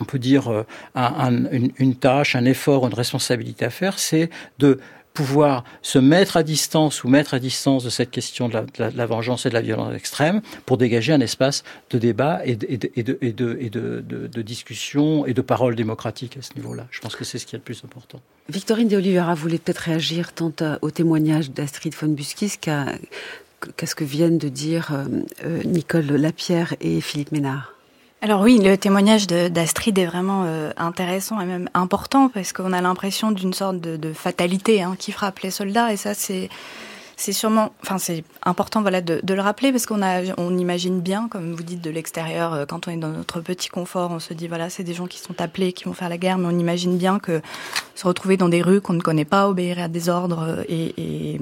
[0.00, 0.64] on peut dire,
[0.94, 4.78] un, une, tâche, un effort, une responsabilité à faire, c'est de
[5.14, 9.46] pouvoir se mettre à distance ou mettre à distance de cette question de la, vengeance
[9.46, 15.34] et de la violence extrême pour dégager un espace de débat et de, discussion et
[15.34, 16.86] de parole démocratique à ce niveau-là.
[16.90, 18.20] Je pense que c'est ce qui est le plus important.
[18.48, 22.86] Victorine de Oliveira voulait peut-être réagir tant au témoignage d'Astrid von Buskis qu'à
[23.60, 24.92] qu ce que viennent de dire
[25.44, 27.74] euh, Nicole Lapierre et Philippe Ménard?
[28.22, 32.82] Alors oui, le témoignage d'Astrid est vraiment euh, intéressant et même important parce qu'on a
[32.82, 36.50] l'impression d'une sorte de, fatalité hein, qui frappe les soldats et ça c'est
[37.16, 41.28] c'est sûrement, enfin c'est important voilà de, le rappeler parce qu'on a, on imagine bien,
[41.28, 44.34] comme vous dites de l'extérieur, euh, quand on est dans notre petit confort, on se
[44.34, 46.58] dit voilà c'est des gens qui sont appelés, qui vont faire la guerre, mais on
[46.58, 47.40] imagine bien que
[47.94, 51.40] se retrouver dans des rues qu'on ne connaît pas, obéir à des ordres euh, et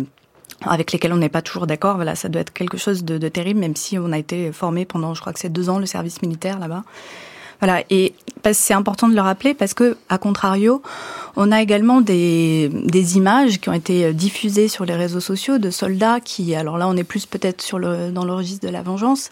[0.65, 1.97] avec lesquels on n'est pas toujours d'accord.
[1.97, 4.85] Voilà, ça doit être quelque chose de, de, terrible, même si on a été formé
[4.85, 6.85] pendant, je crois que c'est deux ans, le service militaire là-bas.
[7.61, 8.15] Voilà, et
[8.53, 10.81] c'est important de le rappeler parce que, à contrario,
[11.35, 15.71] on a également des, des images qui ont été diffusées sur les réseaux sociaux de
[15.71, 18.83] soldats qui, alors là, on est plus peut-être sur le dans le registre de la
[18.83, 19.31] vengeance,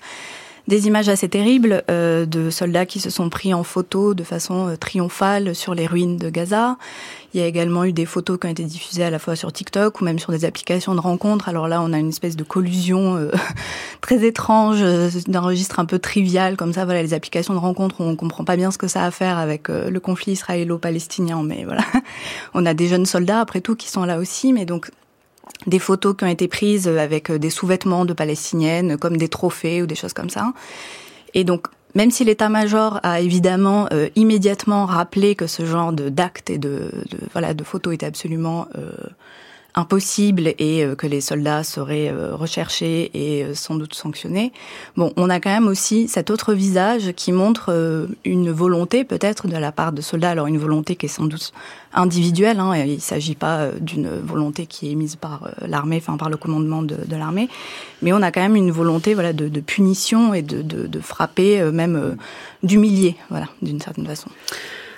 [0.68, 4.68] des images assez terribles euh, de soldats qui se sont pris en photo de façon
[4.68, 6.76] euh, triomphale sur les ruines de Gaza.
[7.36, 9.52] Il y a également eu des photos qui ont été diffusées à la fois sur
[9.52, 11.50] TikTok ou même sur des applications de rencontres.
[11.50, 13.30] Alors là, on a une espèce de collusion euh,
[14.00, 16.86] très étrange, euh, d'un registre un peu trivial comme ça.
[16.86, 19.36] Voilà, les applications de rencontres, on comprend pas bien ce que ça a à faire
[19.36, 21.84] avec euh, le conflit israélo-palestinien, mais voilà,
[22.54, 24.90] on a des jeunes soldats après tout qui sont là aussi, mais donc
[25.66, 29.86] des photos qui ont été prises avec des sous-vêtements de palestiniennes, comme des trophées ou
[29.86, 30.54] des choses comme ça.
[31.34, 36.58] Et donc, même si l'état-major a évidemment euh, immédiatement rappelé que ce genre d'actes et
[36.58, 38.92] de, de, voilà de photos était absolument euh,
[39.76, 44.52] impossible et euh, que les soldats seraient euh, recherchés et euh, sans doute sanctionnés.
[44.96, 49.56] Bon, on a quand même aussi cet autre visage qui montre une volonté peut-être de
[49.56, 51.52] la part de soldats, alors une volonté qui est sans doute
[51.92, 56.30] individuelle, hein, il ne s'agit pas d'une volonté qui est émise par l'armée, enfin par
[56.30, 57.48] le commandement de, l'armée,
[58.02, 62.16] mais on a quand même une volonté voilà, de, punition et de, de, frapper, même
[62.62, 64.30] d'humilier, voilà, d'une certaine façon.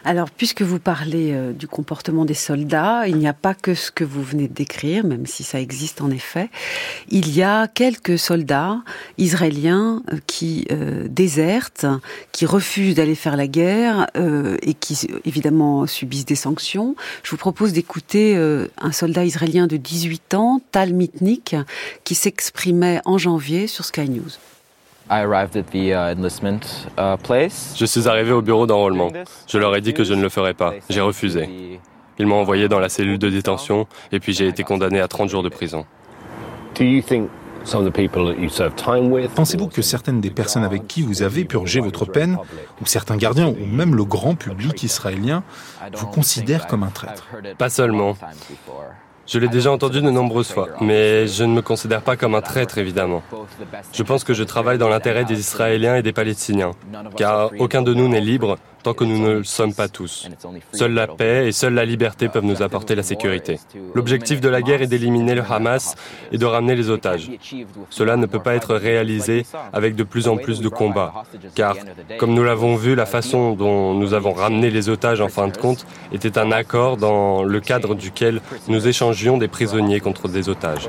[0.08, 3.90] Alors, puisque vous parlez euh, du comportement des soldats, il n'y a pas que ce
[3.90, 6.48] que vous venez de décrire, même si ça existe en effet.
[7.10, 8.78] Il y a quelques soldats
[9.18, 11.84] israéliens euh, qui euh, désertent,
[12.32, 14.06] qui refusent d'aller faire la guerre
[14.62, 16.96] et qui, évidemment, subissent des sanctions.
[17.22, 21.54] Je vous propose d'écouter un soldat israélien de 18 ans, Tal Mitnik,
[22.04, 24.30] qui s'exprimait en janvier sur Sky News.
[25.10, 25.24] Uh,
[26.98, 29.08] uh, je suis arrivé au bureau d'enrôlement.
[29.46, 30.74] Je leur ai dit que je ne le ferais pas.
[30.90, 31.80] J'ai refusé.
[32.18, 35.28] Ils m'ont envoyé dans la cellule de détention et puis j'ai été condamné à 30
[35.30, 35.86] jours de prison.
[39.34, 42.38] Pensez-vous que certaines des personnes avec qui vous avez purgé votre peine,
[42.80, 45.42] ou certains gardiens, ou même le grand public israélien,
[45.94, 47.28] vous considèrent comme un traître?
[47.56, 48.16] Pas seulement.
[49.28, 52.40] Je l'ai déjà entendu de nombreuses fois, mais je ne me considère pas comme un
[52.40, 53.22] traître, évidemment.
[53.92, 56.70] Je pense que je travaille dans l'intérêt des Israéliens et des Palestiniens,
[57.14, 60.28] car aucun de nous n'est libre tant que nous ne le sommes pas tous.
[60.72, 63.58] Seule la paix et seule la liberté peuvent nous apporter la sécurité.
[63.94, 65.94] L'objectif de la guerre est d'éliminer le Hamas
[66.32, 67.30] et de ramener les otages.
[67.90, 71.12] Cela ne peut pas être réalisé avec de plus en plus de combats,
[71.54, 71.76] car,
[72.18, 75.56] comme nous l'avons vu, la façon dont nous avons ramené les otages en fin de
[75.56, 80.88] compte était un accord dans le cadre duquel nous échangions des prisonniers contre des otages.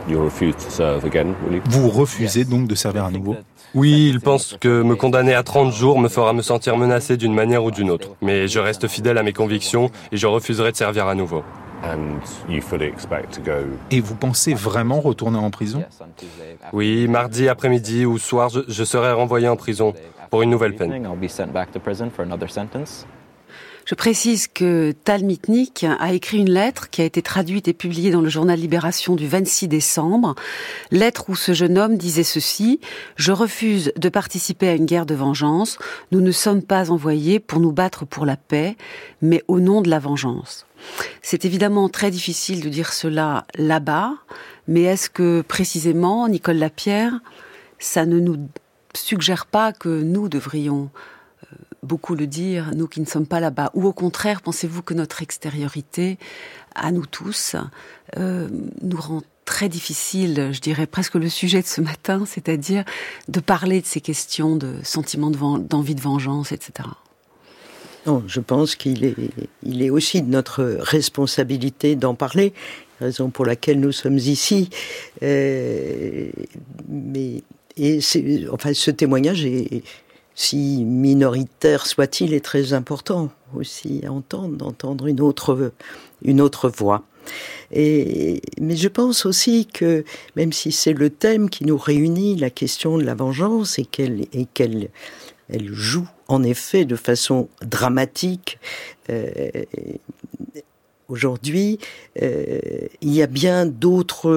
[1.66, 3.36] Vous refusez donc de servir à nouveau?
[3.76, 7.34] Oui, il pense que me condamner à 30 jours me fera me sentir menacé d'une
[7.34, 8.10] manière ou d'une autre.
[8.22, 11.44] Mais je reste fidèle à mes convictions et je refuserai de servir à nouveau.
[13.92, 15.84] Et vous pensez vraiment retourner en prison?
[16.74, 19.94] Oui, mardi après-midi ou soir, je, serai renvoyé en prison
[20.30, 21.08] pour une nouvelle peine.
[23.90, 28.12] Je précise que Tal Mitnick a écrit une lettre qui a été traduite et publiée
[28.12, 30.36] dans le journal Libération du 26 décembre.
[30.92, 32.80] Lettre où ce jeune homme disait ceci
[33.16, 35.80] Je refuse de participer à une guerre de vengeance.
[36.12, 38.78] Nous ne sommes pas envoyés pour nous battre pour la paix,
[39.24, 40.68] mais au nom de la vengeance.
[41.24, 44.14] C'est évidemment très difficile de dire cela là-bas,
[44.68, 47.22] mais est-ce que précisément, Nicole Lapierre,
[47.80, 48.38] ça ne nous
[48.94, 50.92] suggère pas que nous devrions
[51.84, 55.22] beaucoup le dire, nous qui ne sommes pas là-bas Ou au contraire, pensez-vous que notre
[55.22, 56.18] extériorité,
[56.76, 57.56] à nous tous,
[58.18, 58.48] euh,
[58.82, 62.84] nous rend très difficile, je dirais presque le sujet de ce matin, c'est-à-dire
[63.28, 66.88] de parler de ces questions de sentiment d'envie de, vengeance, etc.
[68.06, 69.16] Non, je pense qu'il est,
[69.64, 72.54] il est aussi de notre responsabilité d'en parler,
[73.00, 74.70] raison pour laquelle nous sommes ici.
[75.24, 76.30] Euh,
[76.88, 77.44] mais
[77.80, 78.00] et
[78.52, 79.84] enfin, ce témoignage est,
[80.40, 85.74] si minoritaire soit-il, est très important aussi à entendre, d'entendre une autre,
[86.24, 87.04] une autre voix.
[87.74, 90.06] Et, mais je pense aussi que,
[90.38, 94.28] même si c'est le thème qui nous réunit, la question de la vengeance, et qu'elle
[94.32, 94.88] et qu'elle
[95.50, 98.60] elle joue en effet de façon dramatique,
[99.10, 99.50] euh,
[101.10, 101.80] aujourd'hui,
[102.22, 102.60] euh,
[103.02, 104.32] il y a bien d'autres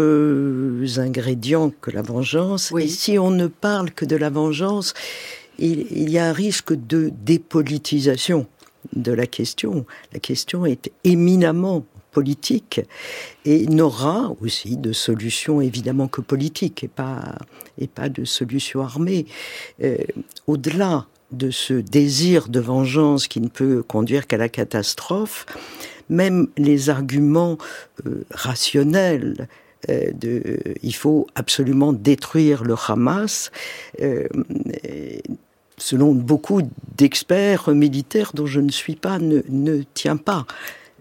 [0.97, 2.73] ingrédients que la vengeance.
[2.77, 4.95] Et si on ne parle que de la vengeance,
[5.59, 8.47] il, y a un risque de dépolitisation
[8.95, 9.87] de la question.
[10.13, 12.81] La question est éminemment politique
[13.45, 19.27] et n'aura aussi de solution évidemment que politique et pas, de solution armée.
[19.83, 19.97] Euh,
[20.47, 25.47] au-delà de ce désir de vengeance qui ne peut conduire qu'à la catastrophe,
[26.11, 27.57] même les arguments
[28.07, 29.49] euh, rationnels
[29.89, 33.51] de il faut absolument détruire le Hamas
[35.83, 36.63] selon beaucoup
[36.97, 40.47] d'experts militaires dont je ne suis pas, ne, ne tient pas.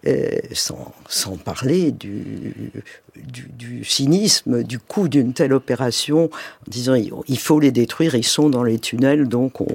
[0.07, 2.73] Euh, sans, sans, parler du,
[3.15, 8.25] du, du, cynisme, du coût d'une telle opération, en disant il faut les détruire, ils
[8.25, 9.67] sont dans les tunnels, donc on,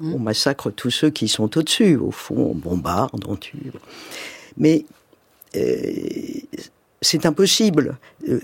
[0.00, 0.14] mm.
[0.14, 1.96] on massacre tous ceux qui sont au-dessus.
[1.96, 3.72] Au fond, on bombarde, on tue.
[4.58, 4.84] Mais
[5.56, 5.80] euh,
[7.02, 7.96] c'est impossible.
[8.28, 8.40] Euh,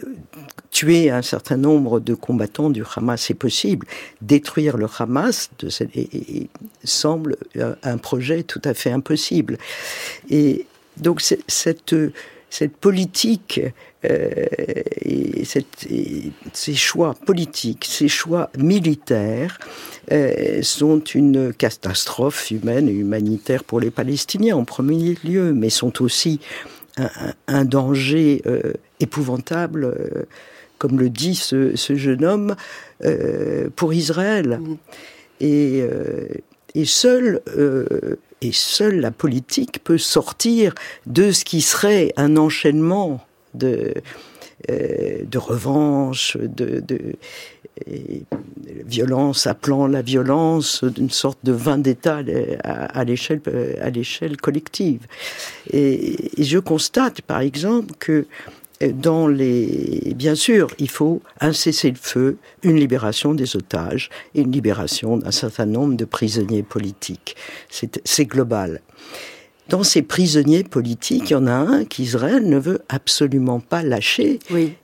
[0.71, 3.87] tuer un certain nombre de combattants du Hamas, c'est possible.
[4.21, 5.69] Détruire le Hamas de,
[6.85, 7.37] semble
[7.83, 9.59] un projet tout à fait impossible.
[10.31, 10.67] Et
[10.97, 11.95] donc cette,
[12.81, 13.61] politique
[14.05, 14.47] euh,
[16.53, 19.59] ces choix politiques, ces choix militaires
[20.13, 26.03] euh, sont une catastrophe humaine et humanitaire pour les Palestiniens en premier lieu, mais sont
[26.03, 26.41] aussi
[27.47, 30.25] un, danger euh, épouvantable, euh,
[30.79, 32.57] comme le dit ce, jeune homme,
[33.05, 34.61] euh, pour Israël.
[34.61, 34.77] Mm.
[35.41, 35.85] Et,
[36.75, 37.43] et seule
[38.41, 43.21] et seule la politique peut sortir de ce qui serait un enchaînement
[43.53, 43.93] de
[44.69, 47.17] de revanche, de, de,
[48.87, 52.23] violence appelant la violence d'une sorte de vendetta
[52.65, 53.41] à, l'échelle
[53.81, 55.07] à l'échelle collective.
[55.73, 58.27] Et, je constate, par exemple, que
[58.93, 65.17] dans les, bien sûr, il faut un cessez-le-feu, une libération des otages et une libération
[65.17, 67.37] d'un certain nombre de prisonniers politiques.
[67.71, 68.81] C'est global.
[69.69, 74.39] Dans ces prisonniers politiques, il y en a un qu'Israël ne veut absolument pas lâcher,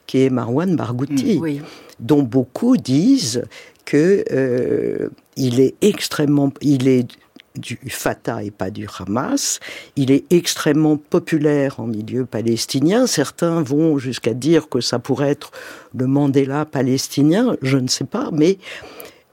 [0.06, 1.38] qui est Marwan Barghouti.
[1.40, 1.60] Oui
[2.02, 3.44] dont beaucoup disent
[3.84, 7.06] que euh, il est extrêmement, il est
[7.54, 9.60] du Fatah et pas du Hamas.
[9.96, 13.06] Il est extrêmement populaire en milieu palestinien.
[13.06, 15.50] Certains vont jusqu'à dire que ça pourrait être
[15.94, 18.58] le Mandela palestinien, je ne sais pas, mais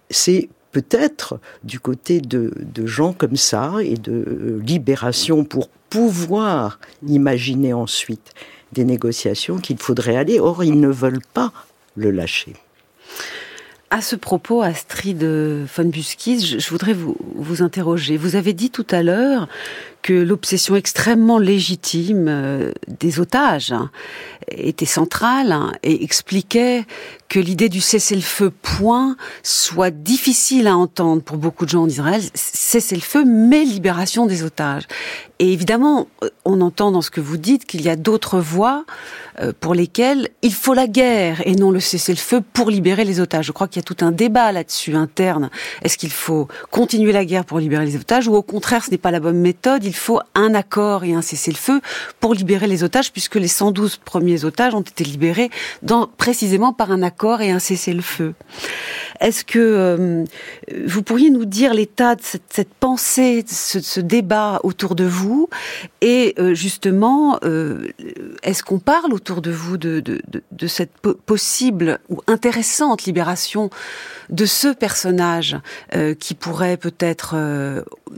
[0.09, 2.51] c'est peut-être du côté de,
[2.85, 8.33] gens comme ça et de libération pour pouvoir imaginer ensuite
[8.71, 10.39] des négociations qu'il faudrait aller.
[10.39, 11.51] Or, ils ne veulent pas
[11.95, 12.53] le lâcher.
[13.91, 18.17] À ce propos, Astrid von Buskis, je voudrais vous interroger.
[18.17, 19.47] Vous avez dit tout à l'heure
[20.01, 23.91] que l'obsession extrêmement légitime euh, des otages hein,
[24.49, 26.85] était centrale hein, et expliquait
[27.27, 32.21] que l'idée du cessez-le-feu point soit difficile à entendre pour beaucoup de gens en Israël.
[32.33, 34.87] Cessez-le-feu, mais libération des otages.
[35.37, 36.07] Et évidemment,
[36.43, 38.83] on entend dans ce que vous dites qu'il y a d'autres voies
[39.39, 43.45] euh, pour lesquelles il faut la guerre et non le cessez-le-feu pour libérer les otages.
[43.45, 45.49] Je crois qu'il y a tout un débat là-dessus interne.
[45.81, 48.97] Est-ce qu'il faut continuer la guerre pour libérer les otages ou au contraire ce n'est
[48.97, 49.85] pas la bonne méthode?
[49.89, 51.81] Il faut un accord et un cessez-le-feu
[52.19, 55.49] pour libérer les otages puisque les 112 premiers otages ont été libérés
[56.17, 58.35] précisément par un accord et un cessez-le-feu.
[59.19, 60.25] Est-ce que euh,
[60.85, 65.49] vous pourriez nous dire l'état de cette, pensée, de ce, débat autour de vous?
[66.01, 67.87] Et euh, justement, euh,
[68.43, 73.71] est-ce qu'on parle autour de vous de cette possible ou intéressante libération
[74.29, 75.57] de ce personnage
[76.19, 77.35] qui pourrait peut-être,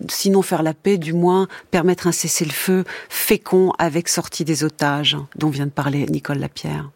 [0.09, 5.49] sinon faire la paix, du moins permettre un cessez-le-feu fécond avec sortie des otages dont
[5.49, 6.89] vient de parler Nicole Lapierre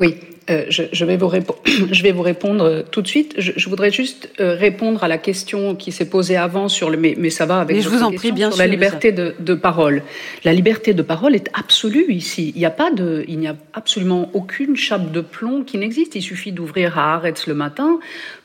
[0.00, 0.16] oui,
[0.48, 1.28] euh, je, vais vous
[1.92, 3.34] je, vais vous répondre euh, tout de suite.
[3.38, 7.14] Je, voudrais juste euh, répondre à la question qui s'est posée avant sur le mais,
[7.18, 9.54] mais ça va avec mais je vous en prie, bien sur la liberté de, de,
[9.54, 10.02] parole.
[10.44, 12.52] La liberté de parole est absolue ici.
[12.56, 16.14] Il n'y a pas de, il n'y a absolument aucune chape de plomb qui n'existe.
[16.14, 18.00] Il suffit d'ouvrir Haaretz le matin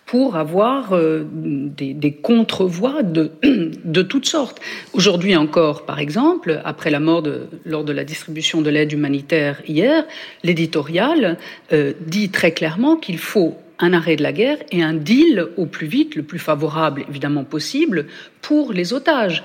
[0.06, 3.32] pour avoir euh, des, des contre-voix de,
[3.86, 4.60] de toutes sortes.
[4.94, 9.62] Aujourd'hui encore, par exemple, après la mort de, lors de la distribution de l'aide humanitaire
[9.68, 10.06] hier,
[10.44, 11.38] l'éditorial
[11.72, 15.66] euh, dit très clairement qu'il faut un arrêt de la guerre et un deal au
[15.66, 18.08] plus vite, le plus favorable évidemment possible,
[18.42, 19.44] pour les otages.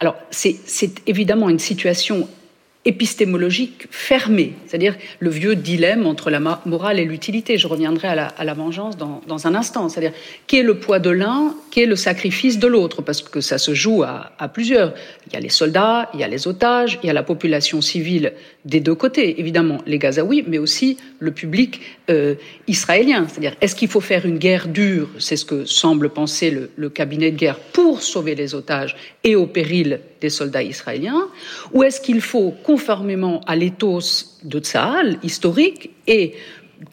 [0.00, 2.28] Alors c'est évidemment une situation
[2.84, 7.56] épistémologique fermée, c'est-à-dire le vieux dilemme entre la morale et l'utilité.
[7.56, 10.12] Je reviendrai à la, vengeance dans, un instant, c'est-à-dire
[10.48, 14.02] qu'est le poids de l'un, qu'est le sacrifice de l'autre, parce que ça se joue
[14.02, 14.94] à, plusieurs.
[15.28, 17.80] Il y a les soldats, il y a les otages, il y a la population
[17.80, 18.32] civile
[18.64, 22.36] des deux côtés, évidemment les Gazaouis, mais aussi le public euh,
[22.68, 23.26] israélien.
[23.28, 25.08] C'est-à-dire, est-ce qu'il faut faire une guerre dure?
[25.18, 29.46] C'est ce que semble penser le, cabinet de guerre pour sauver les otages et au
[29.46, 31.28] péril des soldats israéliens,
[31.72, 36.34] ou est-ce qu'il faut conformément à l'éthos de Tsahal historique et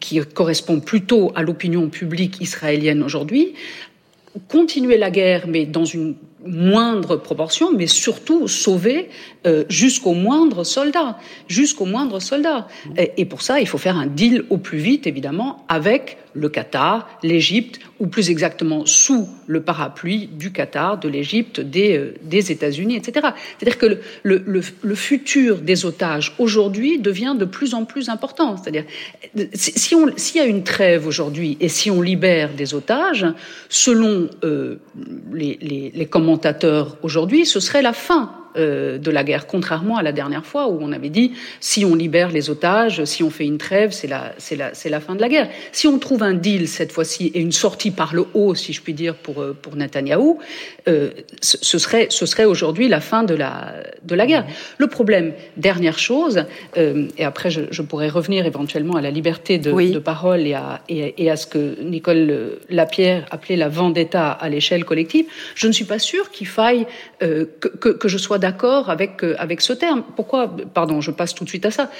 [0.00, 3.54] qui correspond plutôt à l'opinion publique israélienne aujourd'hui,
[4.48, 6.14] continuer la guerre, mais dans une
[6.44, 9.08] moindre proportion, mais surtout sauver
[9.46, 11.18] euh, jusqu'au moindre soldat,
[11.48, 12.68] jusqu'au moindre soldat.
[13.16, 17.08] Et, pour ça, il faut faire un deal au plus vite, évidemment, avec le Qatar,
[17.22, 22.96] l'Égypte, ou plus exactement sous le parapluie du Qatar, de l'Égypte, des, euh, des États-Unis,
[22.96, 23.28] etc.
[23.58, 23.86] C'est-à-dire que
[24.22, 28.58] le, le, le, futur des otages aujourd'hui devient de plus en plus important.
[28.58, 28.84] C'est-à-dire,
[29.54, 33.26] si on, s'il y a une trêve aujourd'hui et si on libère des otages,
[33.70, 34.76] selon euh,
[35.32, 40.02] les, les, les commentateurs aujourd'hui, ce serait la fin euh, de la guerre, contrairement à
[40.02, 43.44] la dernière fois où on avait dit si on libère les otages, si on fait
[43.44, 45.48] une trêve, c'est la, c'est la, c'est la fin de la guerre.
[45.72, 48.80] Si on trouve un deal cette fois-ci et une sortie par le haut, si je
[48.80, 50.40] puis dire, pour, euh, pour Netanyahou,
[50.88, 54.46] euh, ce serait, ce serait aujourd'hui la fin de la, de la guerre.
[54.78, 56.44] Le problème, dernière chose,
[56.76, 60.54] euh, et après je, je, pourrais revenir éventuellement à la liberté de, de parole et
[60.54, 65.66] à, et, et à ce que Nicole Lapierre appelait la vendetta à l'échelle collective, je
[65.66, 66.86] ne suis pas sûre qu'il faille
[67.20, 70.02] que, que, que je sois d'accord avec, euh, avec ce terme.
[70.16, 71.90] Pourquoi, pardon, je passe tout de suite à ça.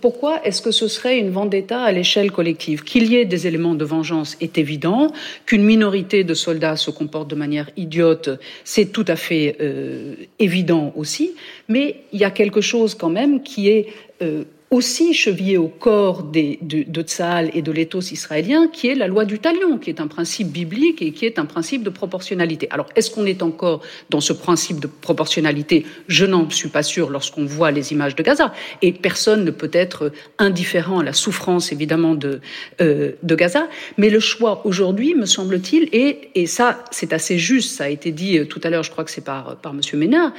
[0.00, 2.82] pourquoi est-ce que ce serait une vendetta à l'échelle collective?
[2.82, 5.12] Qu'il y ait des éléments de vengeance est évident,
[5.44, 8.30] qu'une minorité de soldats se comporte de manière idiote,
[8.64, 11.32] c'est tout à fait euh, évident aussi,
[11.68, 13.88] mais il y a quelque chose quand même qui est
[14.22, 18.94] euh, aussi chevillé au corps des, de, de Tzahal et de l'éthos israélien, qui est
[18.94, 21.90] la loi du talion, qui est un principe biblique et qui est un principe de
[21.90, 22.68] proportionnalité.
[22.70, 25.84] Alors, est-ce qu'on est encore dans ce principe de proportionnalité?
[26.06, 28.54] Je n'en suis pas sûr lorsqu'on voit les images de Gaza.
[28.80, 32.40] Et personne ne peut être indifférent à la souffrance, évidemment, de,
[32.80, 33.68] euh, de Gaza.
[33.98, 38.12] Mais le choix aujourd'hui, me semble-t-il, et, et ça, c'est assez juste, ça a été
[38.12, 39.80] dit euh, tout à l'heure, je crois que c'est par, par M.
[39.98, 40.32] Ménard,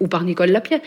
[0.00, 0.80] ou par Nicole Lapierre,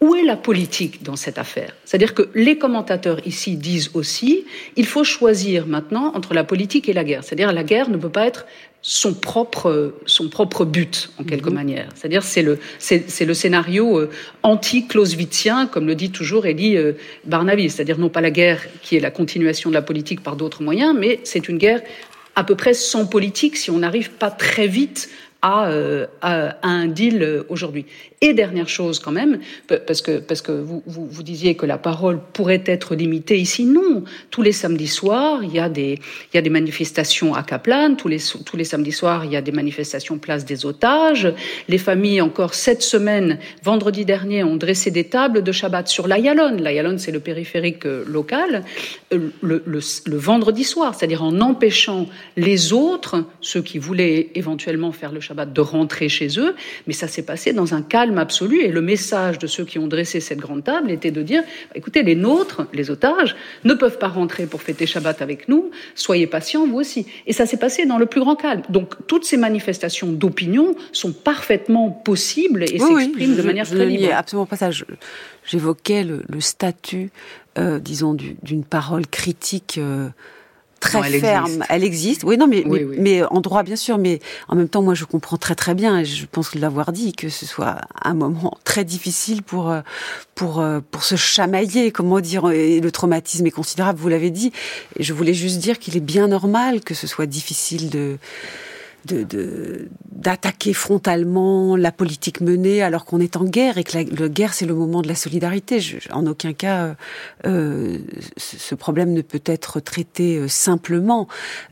[0.00, 1.74] où est la politique dans cette affaire?
[1.84, 4.44] C'est-à-dire que les commentateurs ici disent aussi
[4.76, 7.24] il faut choisir maintenant entre la politique et la guerre.
[7.24, 8.46] C'est-à-dire la guerre ne peut pas être
[8.82, 11.54] son propre, son propre but, en quelque mhm.
[11.54, 11.88] manière.
[11.94, 14.10] C'est-à-dire c'est le, c'est, le scénario euh,
[14.42, 16.92] anti-clausewitzien, comme le dit toujours Elie euh,
[17.24, 17.70] Barnaby.
[17.70, 20.94] C'est-à-dire non pas la guerre qui est la continuation de la politique par d'autres moyens,
[20.96, 21.80] mais c'est une guerre
[22.36, 25.08] à peu près sans politique si on n'arrive pas très vite
[25.46, 25.70] à,
[26.22, 27.86] à, un deal aujourd'hui.
[28.20, 29.38] Et dernière chose quand même,
[29.86, 34.04] parce que, parce que vous, vous, disiez que la parole pourrait être limitée ici, non.
[34.30, 36.00] Tous les samedis soirs, il y a des,
[36.32, 39.36] il y a des manifestations à Kaplan, tous les, tous les samedis soirs, il y
[39.36, 41.32] a des manifestations place des otages.
[41.68, 46.56] Les familles, encore cette semaine, vendredi dernier, ont dressé des tables de Shabbat sur l'Ayalon.
[46.56, 48.64] L'Ayalon, c'est le périphérique euh, local,
[49.12, 55.20] euh, le vendredi soir, c'est-à-dire en empêchant les autres, ceux qui voulaient éventuellement faire le
[55.20, 56.54] Shabbat, de rentrer chez eux.
[56.86, 58.62] Mais ça s'est passé dans un calme absolu.
[58.62, 61.42] Et le message de ceux qui ont dressé cette grande table était de dire,
[61.74, 65.70] écoutez, les nôtres, les otages, ne peuvent pas rentrer pour fêter Shabbat avec nous.
[65.94, 67.06] Soyez patients, vous aussi.
[67.26, 68.62] Et ça s'est passé dans le plus grand calme.
[68.68, 74.12] Donc toutes ces manifestations d'opinion sont parfaitement possibles et s'expriment de manière très libre.
[74.14, 74.70] absolument pas ça.
[75.44, 77.10] J'évoquais le, statut,
[77.58, 79.78] euh, disons, d'une parole critique.
[79.78, 80.08] Euh,
[80.88, 81.64] très ferme.
[81.68, 82.24] Elle existe.
[82.24, 82.64] Oui, non, mais,
[82.98, 83.98] mais, en droit, bien sûr.
[83.98, 87.12] Mais en même temps, moi, je comprends très très bien, et je pense l'avoir dit,
[87.12, 89.80] que ce soit un moment très difficile pour euh,
[90.34, 91.90] pour euh, pour se chamailler.
[91.90, 93.98] Comment dire Et le traumatisme est considérable.
[93.98, 94.52] Vous l'avez dit.
[94.98, 98.18] Et je voulais juste dire qu'il est bien normal que ce soit difficile de
[99.06, 104.54] de d'attaquer frontalement la politique menée alors qu'on est en guerre et que la, guerre
[104.54, 105.78] c'est le moment de la solidarité.
[106.10, 106.96] en aucun cas,
[107.46, 107.98] euh,
[108.36, 111.28] ce problème ne peut être traité euh, simplement.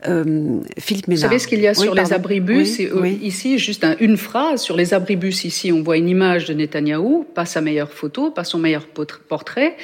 [0.07, 1.23] Euh, Philippe Ménard.
[1.23, 4.77] Vous savez ce qu'il y a sur les abribus euh, ici Juste une phrase sur
[4.77, 5.71] les abribus ici.
[5.71, 8.87] On voit une image de Netanyahou, pas sa meilleure photo, pas son meilleur
[9.27, 9.75] portrait.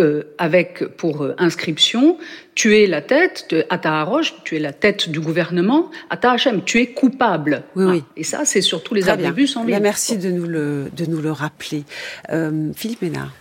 [0.00, 2.18] Euh, avec pour euh, inscription
[2.56, 6.88] tu es la tête de Ataharosh, tu es la tête du gouvernement, Atahachem, tu es
[6.88, 7.62] coupable.
[7.76, 8.02] Oui, oui.
[8.04, 9.78] Ah, et ça, c'est sur tous les abribus en ligne.
[9.80, 11.84] Merci de nous le, de nous le rappeler.
[12.30, 13.32] Euh, Philippe Ménard.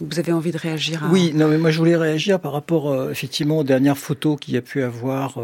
[0.00, 1.08] Vous avez envie de réagir à...
[1.08, 4.52] Oui, non, mais moi je voulais réagir par rapport euh, effectivement aux dernières photos qu'il
[4.52, 5.38] y a pu avoir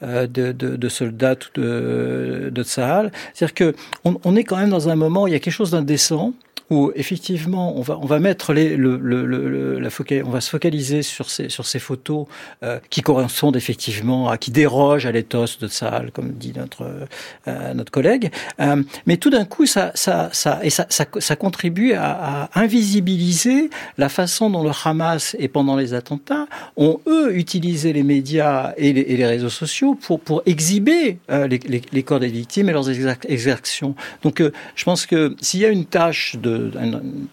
[0.00, 3.10] de, de, de, soldats de, de Tsahal.
[3.32, 5.72] C'est-à-dire que on, on, est quand même dans un moment, il y a quelque chose
[5.72, 6.34] d'indécent
[6.70, 9.90] où effectivement on va on va mettre les, le, le, la
[10.24, 12.26] on va se focaliser sur ces sur ces photos
[12.62, 17.06] euh, qui correspondent effectivement à qui dérogent à l'éthos de Saal comme dit notre
[17.48, 18.30] euh, notre collègue.
[18.60, 24.08] Euh, mais tout d'un coup ça ça ça et ça ça, contribue à, invisibiliser la
[24.08, 26.46] façon dont le Hamas et pendant les attentats
[26.76, 31.60] ont eux utilisé les médias et les, réseaux sociaux pour pour exhiber les,
[31.92, 33.94] les, corps des victimes et leurs exactions.
[34.22, 34.42] Donc
[34.74, 36.53] je pense que s'il y a une tâche de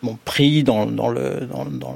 [0.02, 1.96] mon pris dans, dans le dans,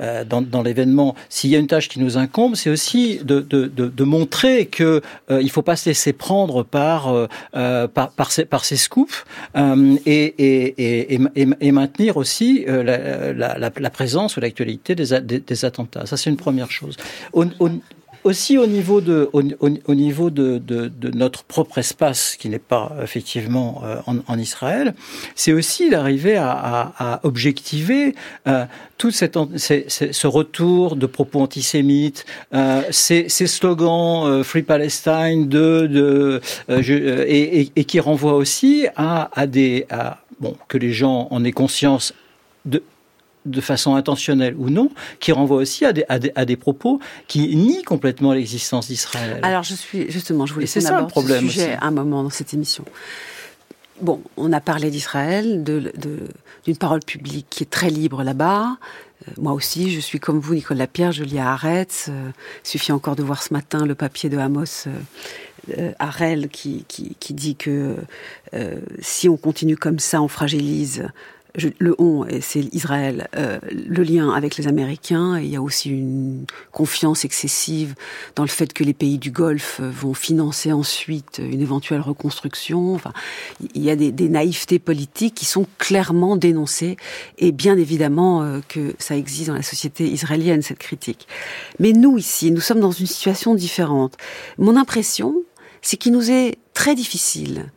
[0.00, 3.40] euh, dans, dans l'événement, s'il y a une tâche qui nous incombe, c'est aussi de,
[3.40, 8.10] de, de, montrer que euh, il faut pas se laisser prendre par euh, euh par,
[8.10, 9.24] par, ces, par ces scoops
[9.56, 16.06] euh, et, et, et, et, maintenir aussi la, la, présence ou l'actualité des, des, attentats.
[16.06, 16.96] Ça, c'est une première chose.
[18.28, 20.60] Aussi au niveau de, au, au niveau de,
[21.14, 24.94] notre propre espace, qui n'est pas effectivement euh, en, Israël,
[25.34, 28.14] c'est aussi d'arriver à, objectiver
[28.46, 28.66] euh,
[28.98, 37.70] tout cette, ce retour de propos antisémites, euh, ces, slogans Free Palestine, de, de et,
[37.74, 42.14] et, qui renvoient aussi à, à des à, bon que les gens en aient conscience
[42.64, 42.82] de
[43.50, 44.90] de façon intentionnelle ou non,
[45.20, 49.40] qui renvoie aussi à des, à des, à des propos qui nient complètement l'existence d'Israël.
[49.42, 52.30] Alors je suis justement, je voulais c'est ça le problème ce sujet un moment dans
[52.30, 52.84] cette émission.
[54.00, 55.92] Bon, on a parlé d'Israël, de,
[56.64, 58.76] d'une parole publique qui est très libre là-bas.
[59.26, 62.06] Euh, moi aussi, je suis comme vous, Nicolas Pierre, je lis à Haaretz.
[62.08, 62.30] Euh,
[62.64, 64.86] il suffit encore de voir ce matin le papier de Amos
[65.76, 67.96] euh, Harel qui, qui, qui, dit que
[68.54, 71.08] euh, si on continue comme ça, on fragilise
[71.78, 75.90] le on, c'est Israël, euh, le lien avec les Américains, et il y a aussi
[75.90, 77.94] une confiance excessive
[78.36, 82.94] dans le fait que les pays du Golfe vont financer ensuite une éventuelle reconstruction.
[82.94, 83.12] Enfin,
[83.74, 86.96] il y a des, des naïvetés politiques qui sont clairement dénoncées,
[87.38, 91.26] et bien évidemment euh, que ça existe dans la société israélienne, cette critique.
[91.78, 94.16] Mais nous, ici, nous sommes dans une situation différente.
[94.58, 95.42] Mon impression,
[95.82, 97.70] c'est qu'il nous est très difficile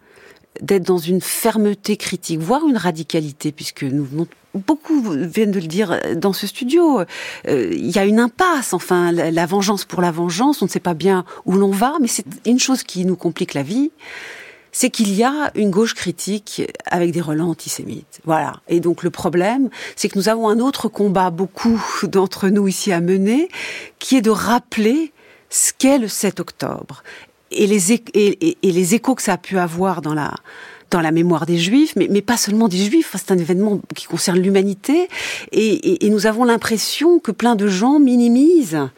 [0.60, 5.98] d'être dans une fermeté critique, voire une radicalité, puisque nous beaucoup viennent de le dire
[6.16, 7.02] dans ce studio.
[7.48, 10.80] Euh, il y a une impasse, enfin, la, vengeance pour la vengeance, on ne sait
[10.80, 13.92] pas bien où l'on va, mais c'est une chose qui nous complique la vie,
[14.72, 18.22] c'est qu'il y a une gauche critique avec des relents antisémites.
[18.26, 18.62] Voilà.
[18.68, 22.92] Et donc le problème, c'est que nous avons un autre combat, beaucoup d'entre nous ici
[22.92, 23.50] à mener,
[24.00, 25.14] qui est de rappeler
[25.50, 27.04] ce qu'est le 7 octobre
[27.52, 30.34] et les, et, les échos que ça a pu avoir dans la
[30.90, 33.16] dans la mémoire des Juifs, mais, mais pas seulement des Juifs.
[33.18, 35.08] C'est un événement qui concerne l'humanité,
[35.54, 38.90] et, nous avons l'impression que plein de gens minimisent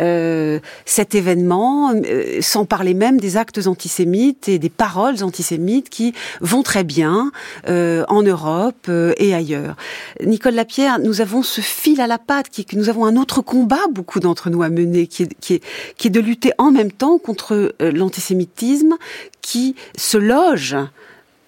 [0.00, 6.14] euh, cet événement, euh, sans parler même des actes antisémites et des paroles antisémites qui
[6.40, 7.30] vont très bien
[7.68, 9.76] euh, en Europe et ailleurs.
[10.24, 13.42] Nicole Lapierre, nous avons ce fil à la patte, qui, que nous avons un autre
[13.42, 15.24] combat, beaucoup d'entre nous à mener, qui
[15.54, 18.96] est de lutter en même temps contre l'antisémitisme
[19.40, 20.76] qui se loge,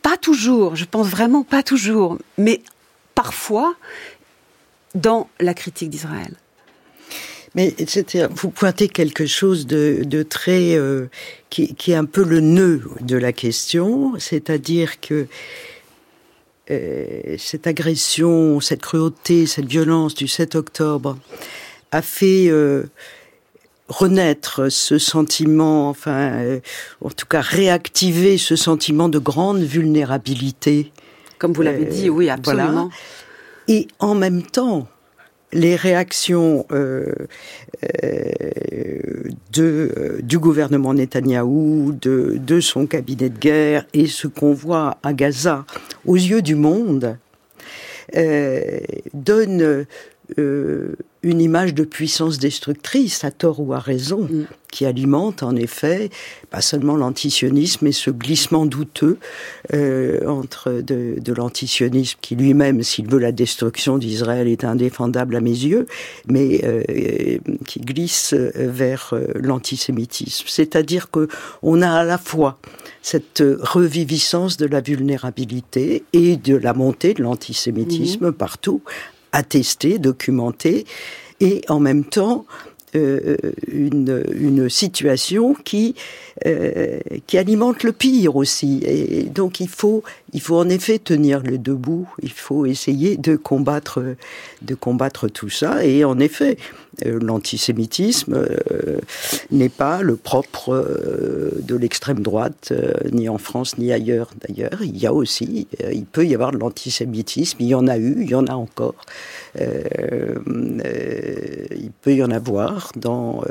[0.03, 2.63] pas toujours, je pense vraiment pas toujours, mais
[3.15, 3.75] parfois
[4.95, 6.35] dans la critique d'Israël.
[7.55, 7.75] Mais
[8.31, 11.07] vous pointez quelque chose de, de très euh,
[11.51, 15.27] qui, qui, est un peu le nœud de la question, c'est-à-dire que
[16.71, 21.19] euh, cette agression, cette cruauté, cette violence du 7 octobre
[21.91, 22.85] a fait euh,
[23.89, 26.61] renaître ce sentiment, enfin,
[27.01, 30.93] en tout cas réactiver ce sentiment de grande vulnérabilité.
[31.41, 32.91] Comme vous l'avez dit, oui, absolument.
[33.67, 34.87] Et en même temps,
[35.53, 37.07] les réactions euh,
[38.05, 38.31] euh,
[39.53, 44.99] de, euh, du gouvernement Netanyahou, de, de son cabinet de guerre et ce qu'on voit
[45.03, 45.65] à Gaza
[46.07, 47.19] aux yeux du monde
[48.17, 48.81] euh,
[49.15, 49.87] donnent
[51.23, 54.47] une image de puissance destructrice, à tort ou à raison, mm.
[54.71, 56.09] qui alimente en effet
[56.49, 59.19] pas seulement l'antisionisme, mais ce glissement douteux
[59.75, 65.41] euh, entre de, de l'antisionisme qui lui-même, s'il veut la destruction d'Israël, est indéfendable à
[65.41, 65.87] mes yeux,
[66.27, 66.83] mais euh,
[67.67, 70.47] qui glisse vers euh, l'antisémitisme.
[70.49, 71.29] C'est-à-dire que
[71.63, 72.59] on a à la fois
[73.03, 78.33] cette reviviscence de la vulnérabilité et de la montée de l'antisémitisme mm.
[78.33, 78.83] partout,
[79.33, 80.87] attesté, documenté,
[81.41, 82.45] et en même temps
[82.97, 83.37] euh,
[83.71, 85.95] une, une, situation qui
[86.45, 88.83] euh, qui alimente le pire aussi.
[88.85, 90.03] Et donc il faut
[90.33, 92.09] il faut en effet tenir le debout.
[92.21, 94.17] Il faut essayer de combattre
[94.63, 95.85] de combattre tout ça.
[95.85, 98.99] Et en effet, euh, l'antisémitisme euh,
[99.51, 102.73] n'est pas le propre euh, de l'extrême droite,
[103.13, 104.31] ni en France ni ailleurs.
[104.47, 107.59] D'ailleurs, il y a aussi, il peut y avoir de l'antisémitisme.
[107.61, 108.95] Il y en a eu, il y en a encore.
[109.57, 110.41] il
[112.03, 113.43] peut y en avoir dans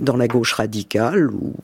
[0.00, 1.54] dans la gauche radicale ou,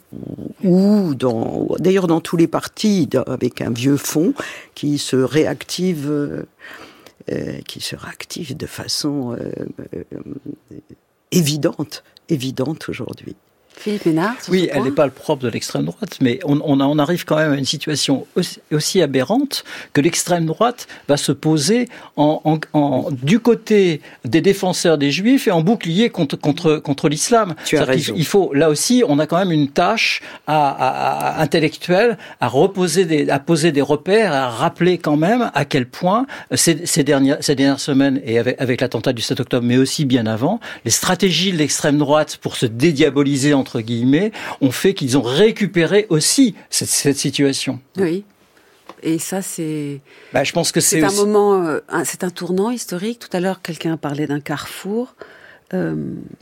[0.63, 4.35] ou dans d'ailleurs dans tous les partis avec un vieux fond
[4.75, 6.43] qui se réactive euh,
[7.67, 9.53] qui se réactive de façon euh,
[9.95, 10.05] euh,
[11.31, 13.37] évidente, évidente aujourd'hui.
[13.81, 16.99] Philippe Ménard Oui, elle n'est pas le propre de l'extrême droite, mais on, on, on,
[16.99, 18.27] arrive quand même à une situation
[18.71, 19.65] aussi, aberrante
[19.95, 25.49] que l'extrême droite va se poser en, en, en, du côté des défenseurs des juifs
[25.49, 27.55] et en bouclier contre, contre, contre l'islam.
[27.65, 28.13] Tu as raison.
[28.17, 32.49] Il, faut, là aussi, on a quand même une tâche à, à, à intellectuelle à
[32.49, 37.03] reposer des, à poser des repères, à rappeler quand même à quel point ces, ces,
[37.03, 40.61] dernières, ces dernières semaines et avec, avec l'attentat du 7 octobre, mais aussi bien avant,
[40.85, 46.07] les stratégies de l'extrême droite pour se dédiaboliser entre guillemets, ont fait qu'ils ont récupéré
[46.09, 47.79] aussi cette, cette situation.
[47.97, 48.25] Oui.
[49.03, 50.01] Et ça, c'est.
[50.33, 53.19] Bah, je pense que c'est un moment, euh, c'est un tournant historique.
[53.19, 55.15] Tout à l'heure, quelqu'un parlait d'un carrefour.
[55.73, 55.95] Euh,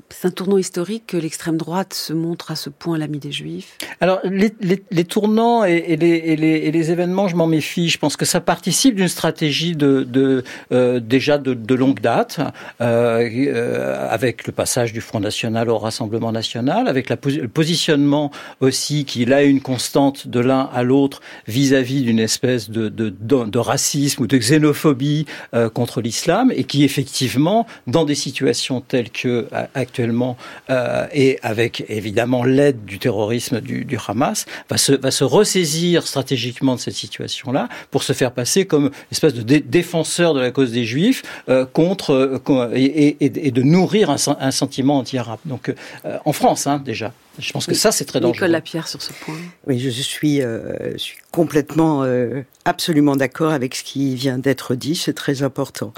[0.08, 3.76] c'est un tournant historique que l'extrême droite se montre à ce point l'ami des Juifs.
[4.00, 7.90] Alors les, tournants et, les, événements, je m'en méfie.
[7.90, 12.40] Je pense que ça participe d'une stratégie de, euh, déjà de, longue date,
[12.80, 19.34] euh, avec le passage du Front National au Rassemblement National, avec le positionnement aussi qu'il
[19.34, 24.38] a une constante de l'un à l'autre vis-à-vis d'une espèce de, de, racisme ou de
[24.38, 25.26] xénophobie
[25.74, 30.36] contre l'islam, et qui effectivement, dans des situations telles que que actuellement
[30.70, 36.74] euh, et avec évidemment l'aide du terrorisme du, Hamas va se va se ressaisir stratégiquement
[36.76, 40.50] de cette situation-là pour se faire passer comme une espèce de dé défenseur de la
[40.50, 45.40] cause des Juifs euh, contre euh, et, de nourrir un, sentiment anti-arabe.
[45.44, 45.68] Donc
[46.04, 47.12] euh, en France hein, déjà.
[47.39, 48.34] Je pense que ça, c'est très dangereux.
[48.34, 49.36] Nicole Lapierre sur ce point.
[49.66, 54.74] Oui, je suis, euh, je suis complètement, euh, absolument d'accord avec ce qui vient d'être
[54.74, 54.97] dit.
[54.97, 55.93] C'est très important.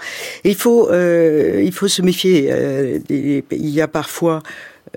[0.44, 2.48] Et il faut, euh, il faut se méfier.
[2.50, 4.42] Euh, il y a parfois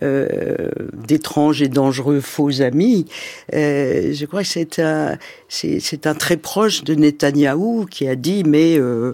[0.01, 3.05] euh, d'étranges et dangereux faux amis.
[3.53, 5.17] Euh, je crois que c'est un,
[5.49, 9.13] c'est un très proche de Netanyahou qui a dit mais euh,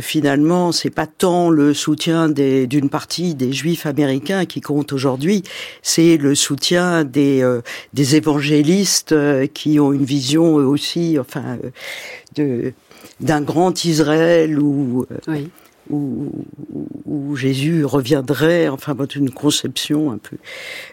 [0.00, 5.42] finalement c'est pas tant le soutien d'une partie des Juifs américains qui compte aujourd'hui,
[5.82, 7.60] c'est le soutien des euh,
[7.96, 9.14] évangélistes
[9.52, 11.58] qui ont une vision aussi, enfin
[12.34, 12.72] de
[13.20, 15.48] d'un grand Israël ou oui
[15.90, 16.30] où,
[17.04, 20.36] où, Jésus reviendrait, enfin, une conception un peu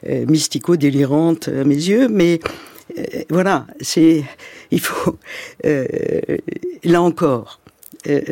[0.07, 2.39] euh, mystico-délirante à mes yeux, mais
[2.97, 4.23] euh, voilà, c'est,
[4.71, 5.17] il faut,
[5.65, 5.85] euh,
[6.83, 7.59] là encore,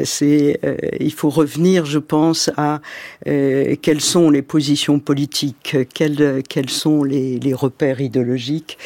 [0.03, 0.59] c'est,
[0.99, 2.81] il faut revenir, je pense, à
[3.23, 8.77] quelles sont les positions politiques, quels, quels sont les, les repères idéologiques.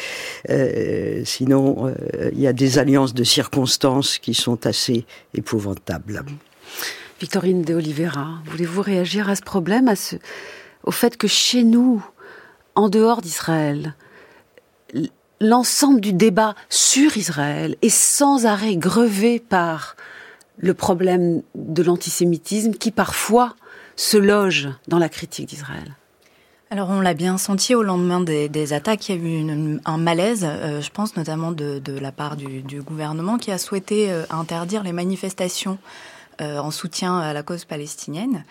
[1.24, 1.92] sinon,
[2.30, 6.24] il y a des alliances de circonstances qui sont assez épouvantables.
[7.20, 9.92] Victorine de Oliveira, voulez-vous réagir à ce problème,
[10.84, 12.04] au fait que chez nous,
[12.74, 13.94] en dehors d'Israël,
[15.40, 19.96] l'ensemble du débat sur Israël est sans arrêt grevé par
[20.58, 23.54] le problème de l'antisémitisme qui parfois
[23.96, 25.94] se loge dans la critique d'Israël.
[26.70, 30.44] Alors on l'a bien senti au lendemain des, attaques, il y a eu un malaise,
[30.44, 34.92] euh, je pense notamment de, la part du, gouvernement qui a souhaité euh, interdire les
[34.92, 35.78] manifestations
[36.40, 38.44] euh, en soutien à la cause palestinienne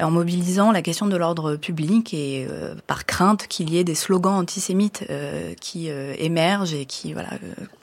[0.00, 3.94] en mobilisant la question de l'ordre public et euh, par crainte qu'il y ait des
[3.94, 7.30] slogans antisémites euh, qui euh, émergent et qui voilà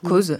[0.02, 0.08] mm.
[0.08, 0.38] causent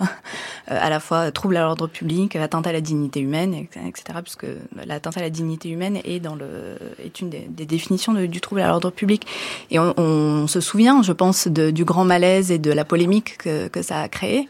[0.66, 4.18] à la fois trouble à l'ordre public, atteinte à la dignité humaine, etc.
[4.22, 4.46] Puisque
[4.86, 8.68] l'atteinte à la dignité humaine est dans le est une des, définitions du trouble à
[8.68, 9.26] l'ordre public.
[9.70, 13.38] Et on, on, se souvient, je pense, de, du grand malaise et de la polémique
[13.38, 14.48] que, que ça a créé.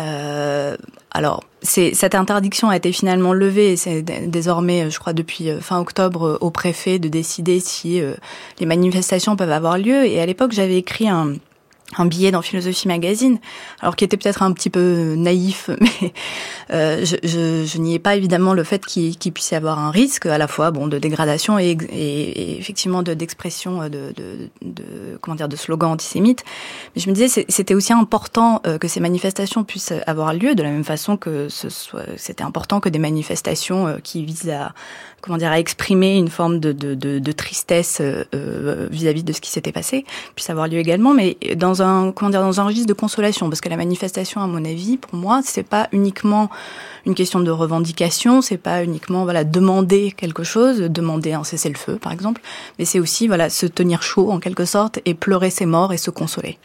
[0.00, 0.76] Euh,
[1.10, 6.26] alors, cette interdiction a été finalement levée c'est désormais, je crois, depuis euh, fin octobre,
[6.26, 8.00] euh, au préfet de décider si
[8.58, 10.06] les manifestations peuvent avoir lieu.
[10.06, 11.34] Et à l'époque, j'avais écrit un,
[11.96, 13.38] un billet dans Philosophie Magazine,
[13.80, 16.12] alors qui était peut-être un petit peu naïf, mais
[16.72, 19.90] euh, je, je, je n'y ai pas évidemment le fait qu'il puisse y avoir un
[19.90, 25.34] risque à la fois bon de dégradation et, et, effectivement d'expression de, de, de, comment
[25.34, 26.44] dire de slogans antisémites.
[26.94, 30.62] Mais je me disais c'était aussi important euh, que ces manifestations puissent avoir lieu de
[30.62, 31.48] la même façon que
[32.16, 34.72] c'était important que des manifestations euh, qui visent à
[35.20, 39.32] comment dire, à exprimer une forme de, de, de, de tristesse euh, euh, vis-à-vis de
[39.32, 40.04] ce qui s'était passé,
[40.34, 43.60] puisse avoir lieu également, mais dans un, comment dire, dans un registre de consolation, parce
[43.60, 46.50] que la manifestation, à mon avis, pour moi, c'est pas uniquement
[47.06, 52.12] une question de revendication, c'est pas uniquement voilà demander quelque chose, demander un cessez-le-feu par
[52.12, 52.42] exemple,
[52.78, 55.96] mais c'est aussi voilà se tenir chaud en quelque sorte et pleurer ses morts et
[55.96, 56.58] se consoler.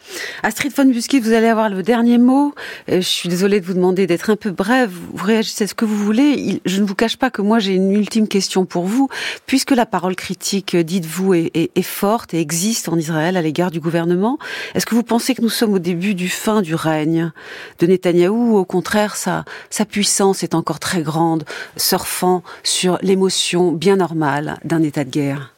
[0.43, 2.53] Astrid von Busquet, vous allez avoir le dernier mot.
[2.89, 4.91] Euh, je suis désolée de vous demander d'être un peu brève.
[5.14, 6.62] Vous réagissez à ce que vous voulez.
[6.66, 9.09] Je ne vous cache pas que moi j'ai une ultime question pour vous,
[9.45, 13.79] puisque la parole critique, dites-vous, est, est, forte et existe en Israël à l'égard du
[13.79, 14.37] gouvernement.
[14.73, 17.31] Est-ce que vous pensez que nous sommes au début du fin du règne
[17.79, 21.43] de Netanyahou ou au contraire sa, sa puissance est encore très grande,
[21.77, 25.51] surfant sur l'émotion bien normale d'un état de guerre?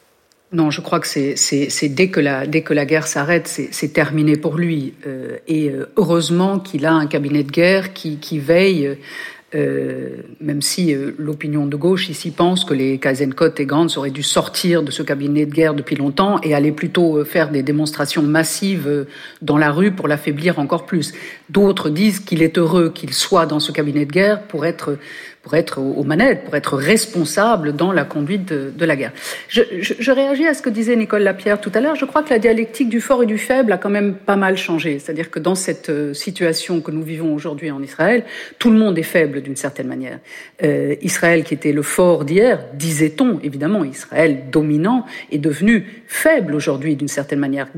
[0.50, 4.36] Non, je crois que c'est dès que la dès que la guerre s'arrête, c'est terminé
[4.36, 4.94] pour lui.
[5.06, 8.96] Euh, et euh, heureusement qu'il a un cabinet de guerre qui, qui veille
[9.54, 14.10] euh, même si euh, l'opinion de gauche ici pense que les Kaisenkot et Gantz auraient
[14.10, 17.62] dû sortir de ce cabinet de guerre depuis longtemps et aller plutôt euh, faire des
[17.62, 19.06] démonstrations massives
[19.40, 21.14] dans la rue pour l'affaiblir encore plus.
[21.48, 24.98] D'autres disent qu'il est heureux qu'il soit dans ce cabinet de guerre pour être
[25.48, 29.12] pour être aux manettes, pour être responsable dans la conduite de, la guerre.
[29.48, 31.96] Je, réagis à ce que disait Nicole Lapierre tout à l'heure.
[31.96, 34.58] Je crois que la dialectique du fort et du faible a quand même pas mal
[34.58, 34.98] changé.
[34.98, 38.24] C'est-à-dire que dans cette euh, situation que nous vivons aujourd'hui en Israël,
[38.58, 40.18] tout le monde est faible d'une certaine manière.
[40.62, 46.94] Euh, Israël, qui était le fort d'hier, disait-on, évidemment, Israël dominant, est devenu faible aujourd'hui
[46.94, 47.68] d'une certaine manière,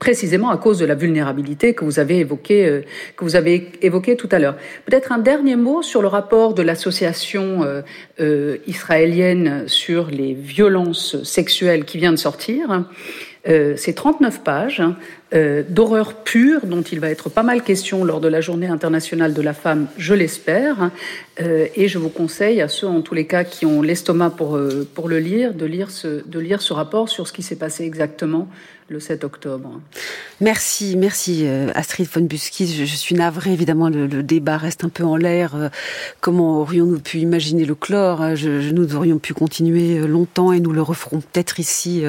[0.00, 2.80] précisément à cause de la vulnérabilité que vous avez évoquée, euh,
[3.16, 4.56] que vous avez évoqué tout à l'heure.
[4.86, 7.11] Peut-être un dernier mot sur le rapport de l'association
[7.62, 7.82] euh,
[8.20, 12.84] euh, israélienne sur les violences sexuelles qui vient de sortir.
[13.48, 14.82] Euh, c'est 39 pages
[15.34, 19.34] euh, d'horreur pure dont il va être pas mal question lors de la journée internationale
[19.34, 20.90] de la femme, je l'espère.
[21.38, 24.60] et je vous conseille à ceux, en tous les cas, qui ont l'estomac pour,
[24.94, 27.84] pour le lire, de lire, ce, de lire ce rapport sur ce qui s'est passé
[27.84, 28.48] exactement
[28.92, 29.80] le 7 octobre.
[30.40, 32.84] Merci, merci euh, Astrid von Buskis.
[32.84, 35.54] Je, suis navrée, évidemment, le, débat reste un peu en l'air.
[35.54, 35.68] Euh,
[36.20, 38.22] comment aurions-nous pu imaginer le chlore?
[38.72, 42.04] Nous aurions pu continuer euh, longtemps et nous le referons peut-être ici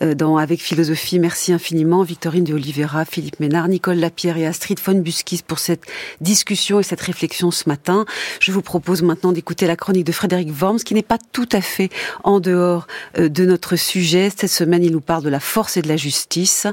[0.00, 1.18] dans avec philosophie.
[1.18, 5.82] Merci infiniment, Victorine de Oliveira, Philippe Ménard, Nicole Lapierre et Astrid von Buskis pour cette
[6.20, 8.06] discussion et cette réflexion ce matin.
[8.38, 11.60] Je vous propose maintenant d'écouter la chronique de Frédéric Worms, qui n'est pas tout à
[11.60, 11.90] fait
[12.22, 12.86] en dehors
[13.18, 14.30] de notre sujet.
[14.30, 16.68] Cette semaine, il nous parle de la force et de la justice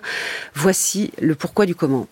[0.54, 2.08] Voici le pourquoi du comment.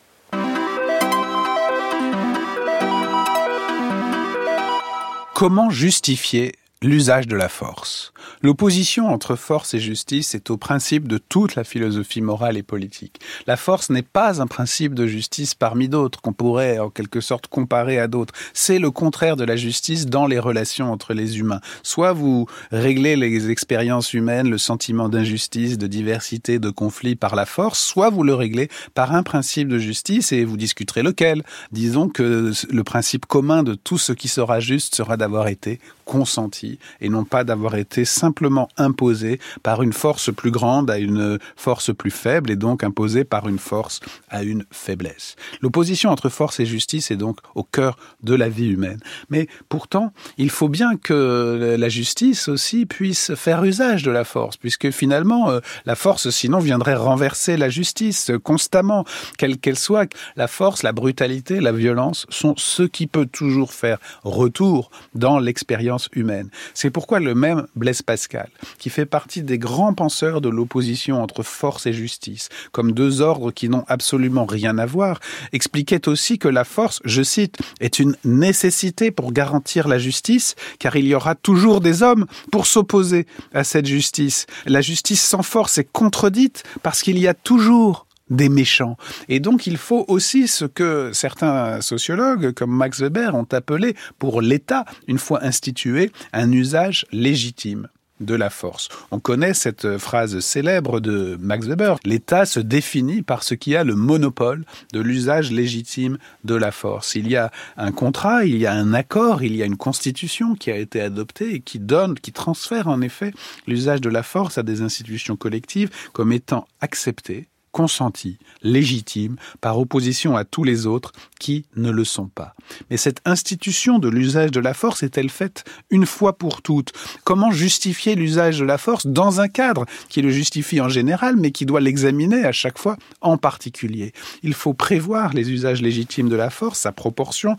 [5.36, 11.18] Comment justifier l'usage de la force L'opposition entre force et justice est au principe de
[11.18, 13.20] toute la philosophie morale et politique.
[13.48, 17.48] La force n'est pas un principe de justice parmi d'autres qu'on pourrait en quelque sorte
[17.48, 18.34] comparer à d'autres.
[18.54, 21.62] C'est le contraire de la justice dans les relations entre les humains.
[21.82, 27.46] Soit vous réglez les expériences humaines, le sentiment d'injustice, de diversité, de conflit par la
[27.46, 31.44] force, soit vous le réglez par un principe de justice et vous discuterez lequel.
[31.72, 36.80] Disons que le principe commun de tout ce qui sera juste sera d'avoir été consenti
[37.02, 41.94] et non pas d'avoir été simplement imposé par une force plus grande à une force
[41.94, 44.00] plus faible et donc imposé par une force
[44.30, 45.36] à une faiblesse.
[45.62, 49.00] L'opposition entre force et justice est donc au cœur de la vie humaine.
[49.30, 54.58] Mais pourtant, il faut bien que la justice aussi puisse faire usage de la force,
[54.58, 59.04] puisque finalement, euh, la force sinon viendrait renverser la justice constamment,
[59.38, 60.12] quelle qu'elle soit.
[60.36, 65.97] La force, la brutalité, la violence sont ce qui peut toujours faire retour dans l'expérience
[66.14, 66.50] humaine.
[66.74, 71.44] C'est pourquoi le même Blaise Pascal, qui fait partie des grands penseurs de l'opposition entre
[71.44, 75.20] force et justice, comme deux ordres qui n'ont absolument rien à voir,
[75.54, 80.96] expliquait aussi que la force, je cite, est une nécessité pour garantir la justice, car
[80.96, 84.46] il y aura toujours des hommes pour s'opposer à cette justice.
[84.66, 88.98] La justice sans force est contredite parce qu'il y a toujours des méchants.
[89.30, 94.42] Et donc il faut aussi ce que certains sociologues comme Max Weber ont appelé pour
[94.42, 97.88] l'État, une fois institué, un usage légitime
[98.20, 98.90] de la force.
[99.12, 101.98] On connaît cette phrase célèbre de Max Weber.
[102.04, 107.16] L'État se définit par ce qui a le monopole de l'usage légitime de la force.
[107.16, 110.56] Il y a un contrat, il y a un accord, il y a une constitution
[110.56, 113.34] qui a été adoptée et qui donne, qui transfère en effet
[113.68, 120.36] l'usage de la force à des institutions collectives comme étant acceptées consenti, légitime, par opposition
[120.36, 122.56] à tous les autres qui ne le sont pas.
[122.90, 126.94] Mais cette institution de l'usage de la force est-elle faite une fois pour toutes?
[127.24, 131.52] Comment justifier l'usage de la force dans un cadre qui le justifie en général, mais
[131.52, 134.14] qui doit l'examiner à chaque fois en particulier?
[134.44, 137.58] Il faut prévoir les usages légitimes de la force, sa proportion,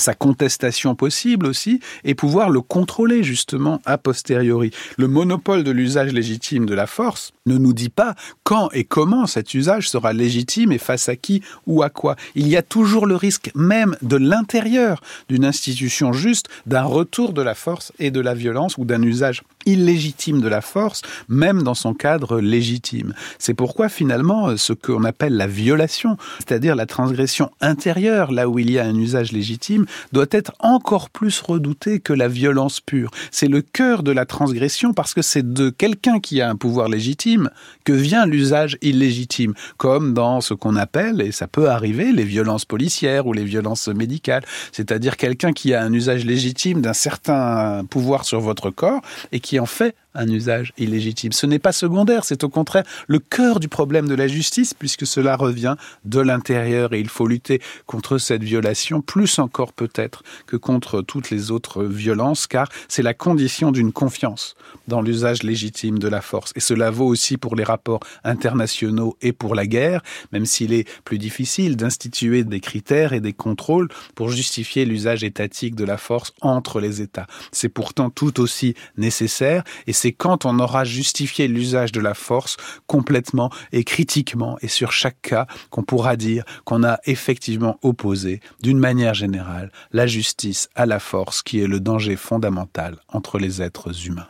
[0.00, 4.72] sa contestation possible aussi, et pouvoir le contrôler justement a posteriori.
[4.96, 9.26] Le monopole de l'usage légitime de la force ne nous dit pas quand et comment
[9.26, 12.16] cet usage sera légitime et face à qui ou à quoi.
[12.34, 17.42] Il y a toujours le risque même de l'intérieur d'une institution juste d'un retour de
[17.42, 21.74] la force et de la violence ou d'un usage illégitime de la force, même dans
[21.74, 23.14] son cadre légitime.
[23.38, 28.70] C'est pourquoi finalement ce qu'on appelle la violation, c'est-à-dire la transgression intérieure, là où il
[28.70, 33.10] y a un usage légitime, doit être encore plus redouté que la violence pure.
[33.30, 36.88] C'est le cœur de la transgression parce que c'est de quelqu'un qui a un pouvoir
[36.88, 37.50] légitime
[37.84, 42.64] que vient l'usage illégitime, comme dans ce qu'on appelle, et ça peut arriver, les violences
[42.64, 48.24] policières ou les violences médicales, c'est-à-dire quelqu'un qui a un usage légitime d'un certain pouvoir
[48.24, 49.00] sur votre corps
[49.32, 51.32] et qui en fait un usage illégitime.
[51.32, 55.06] Ce n'est pas secondaire, c'est au contraire le cœur du problème de la justice, puisque
[55.06, 60.56] cela revient de l'intérieur et il faut lutter contre cette violation, plus encore peut-être que
[60.56, 64.56] contre toutes les autres violences, car c'est la condition d'une confiance
[64.88, 66.52] dans l'usage légitime de la force.
[66.56, 70.02] Et cela vaut aussi pour les rapports internationaux et pour la guerre,
[70.32, 75.74] même s'il est plus difficile d'instituer des critères et des contrôles pour justifier l'usage étatique
[75.74, 77.26] de la force entre les États.
[77.52, 82.56] C'est pourtant tout aussi nécessaire et c'est quand on aura justifié l'usage de la force
[82.86, 88.78] complètement et critiquement et sur chaque cas qu'on pourra dire qu'on a effectivement opposé, d'une
[88.78, 94.06] manière générale, la justice à la force qui est le danger fondamental entre les êtres
[94.06, 94.28] humains.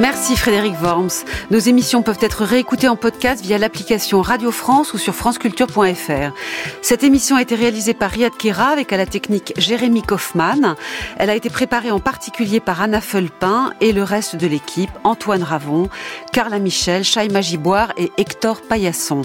[0.00, 1.24] Merci Frédéric Worms.
[1.52, 6.34] Nos émissions peuvent être réécoutées en podcast via l'application Radio France ou sur franceculture.fr.
[6.82, 10.74] Cette émission a été réalisée par Riyad Kera avec à la technique Jérémy Kaufmann.
[11.16, 15.44] Elle a été préparée en particulier par Anna Fulpin et le reste de l'équipe, Antoine
[15.44, 15.88] Ravon,
[16.32, 19.22] Carla Michel, Chaïma Giboire et Hector Paillasson.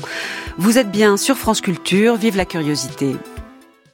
[0.57, 3.15] Vous êtes bien sur France Culture, vive la curiosité.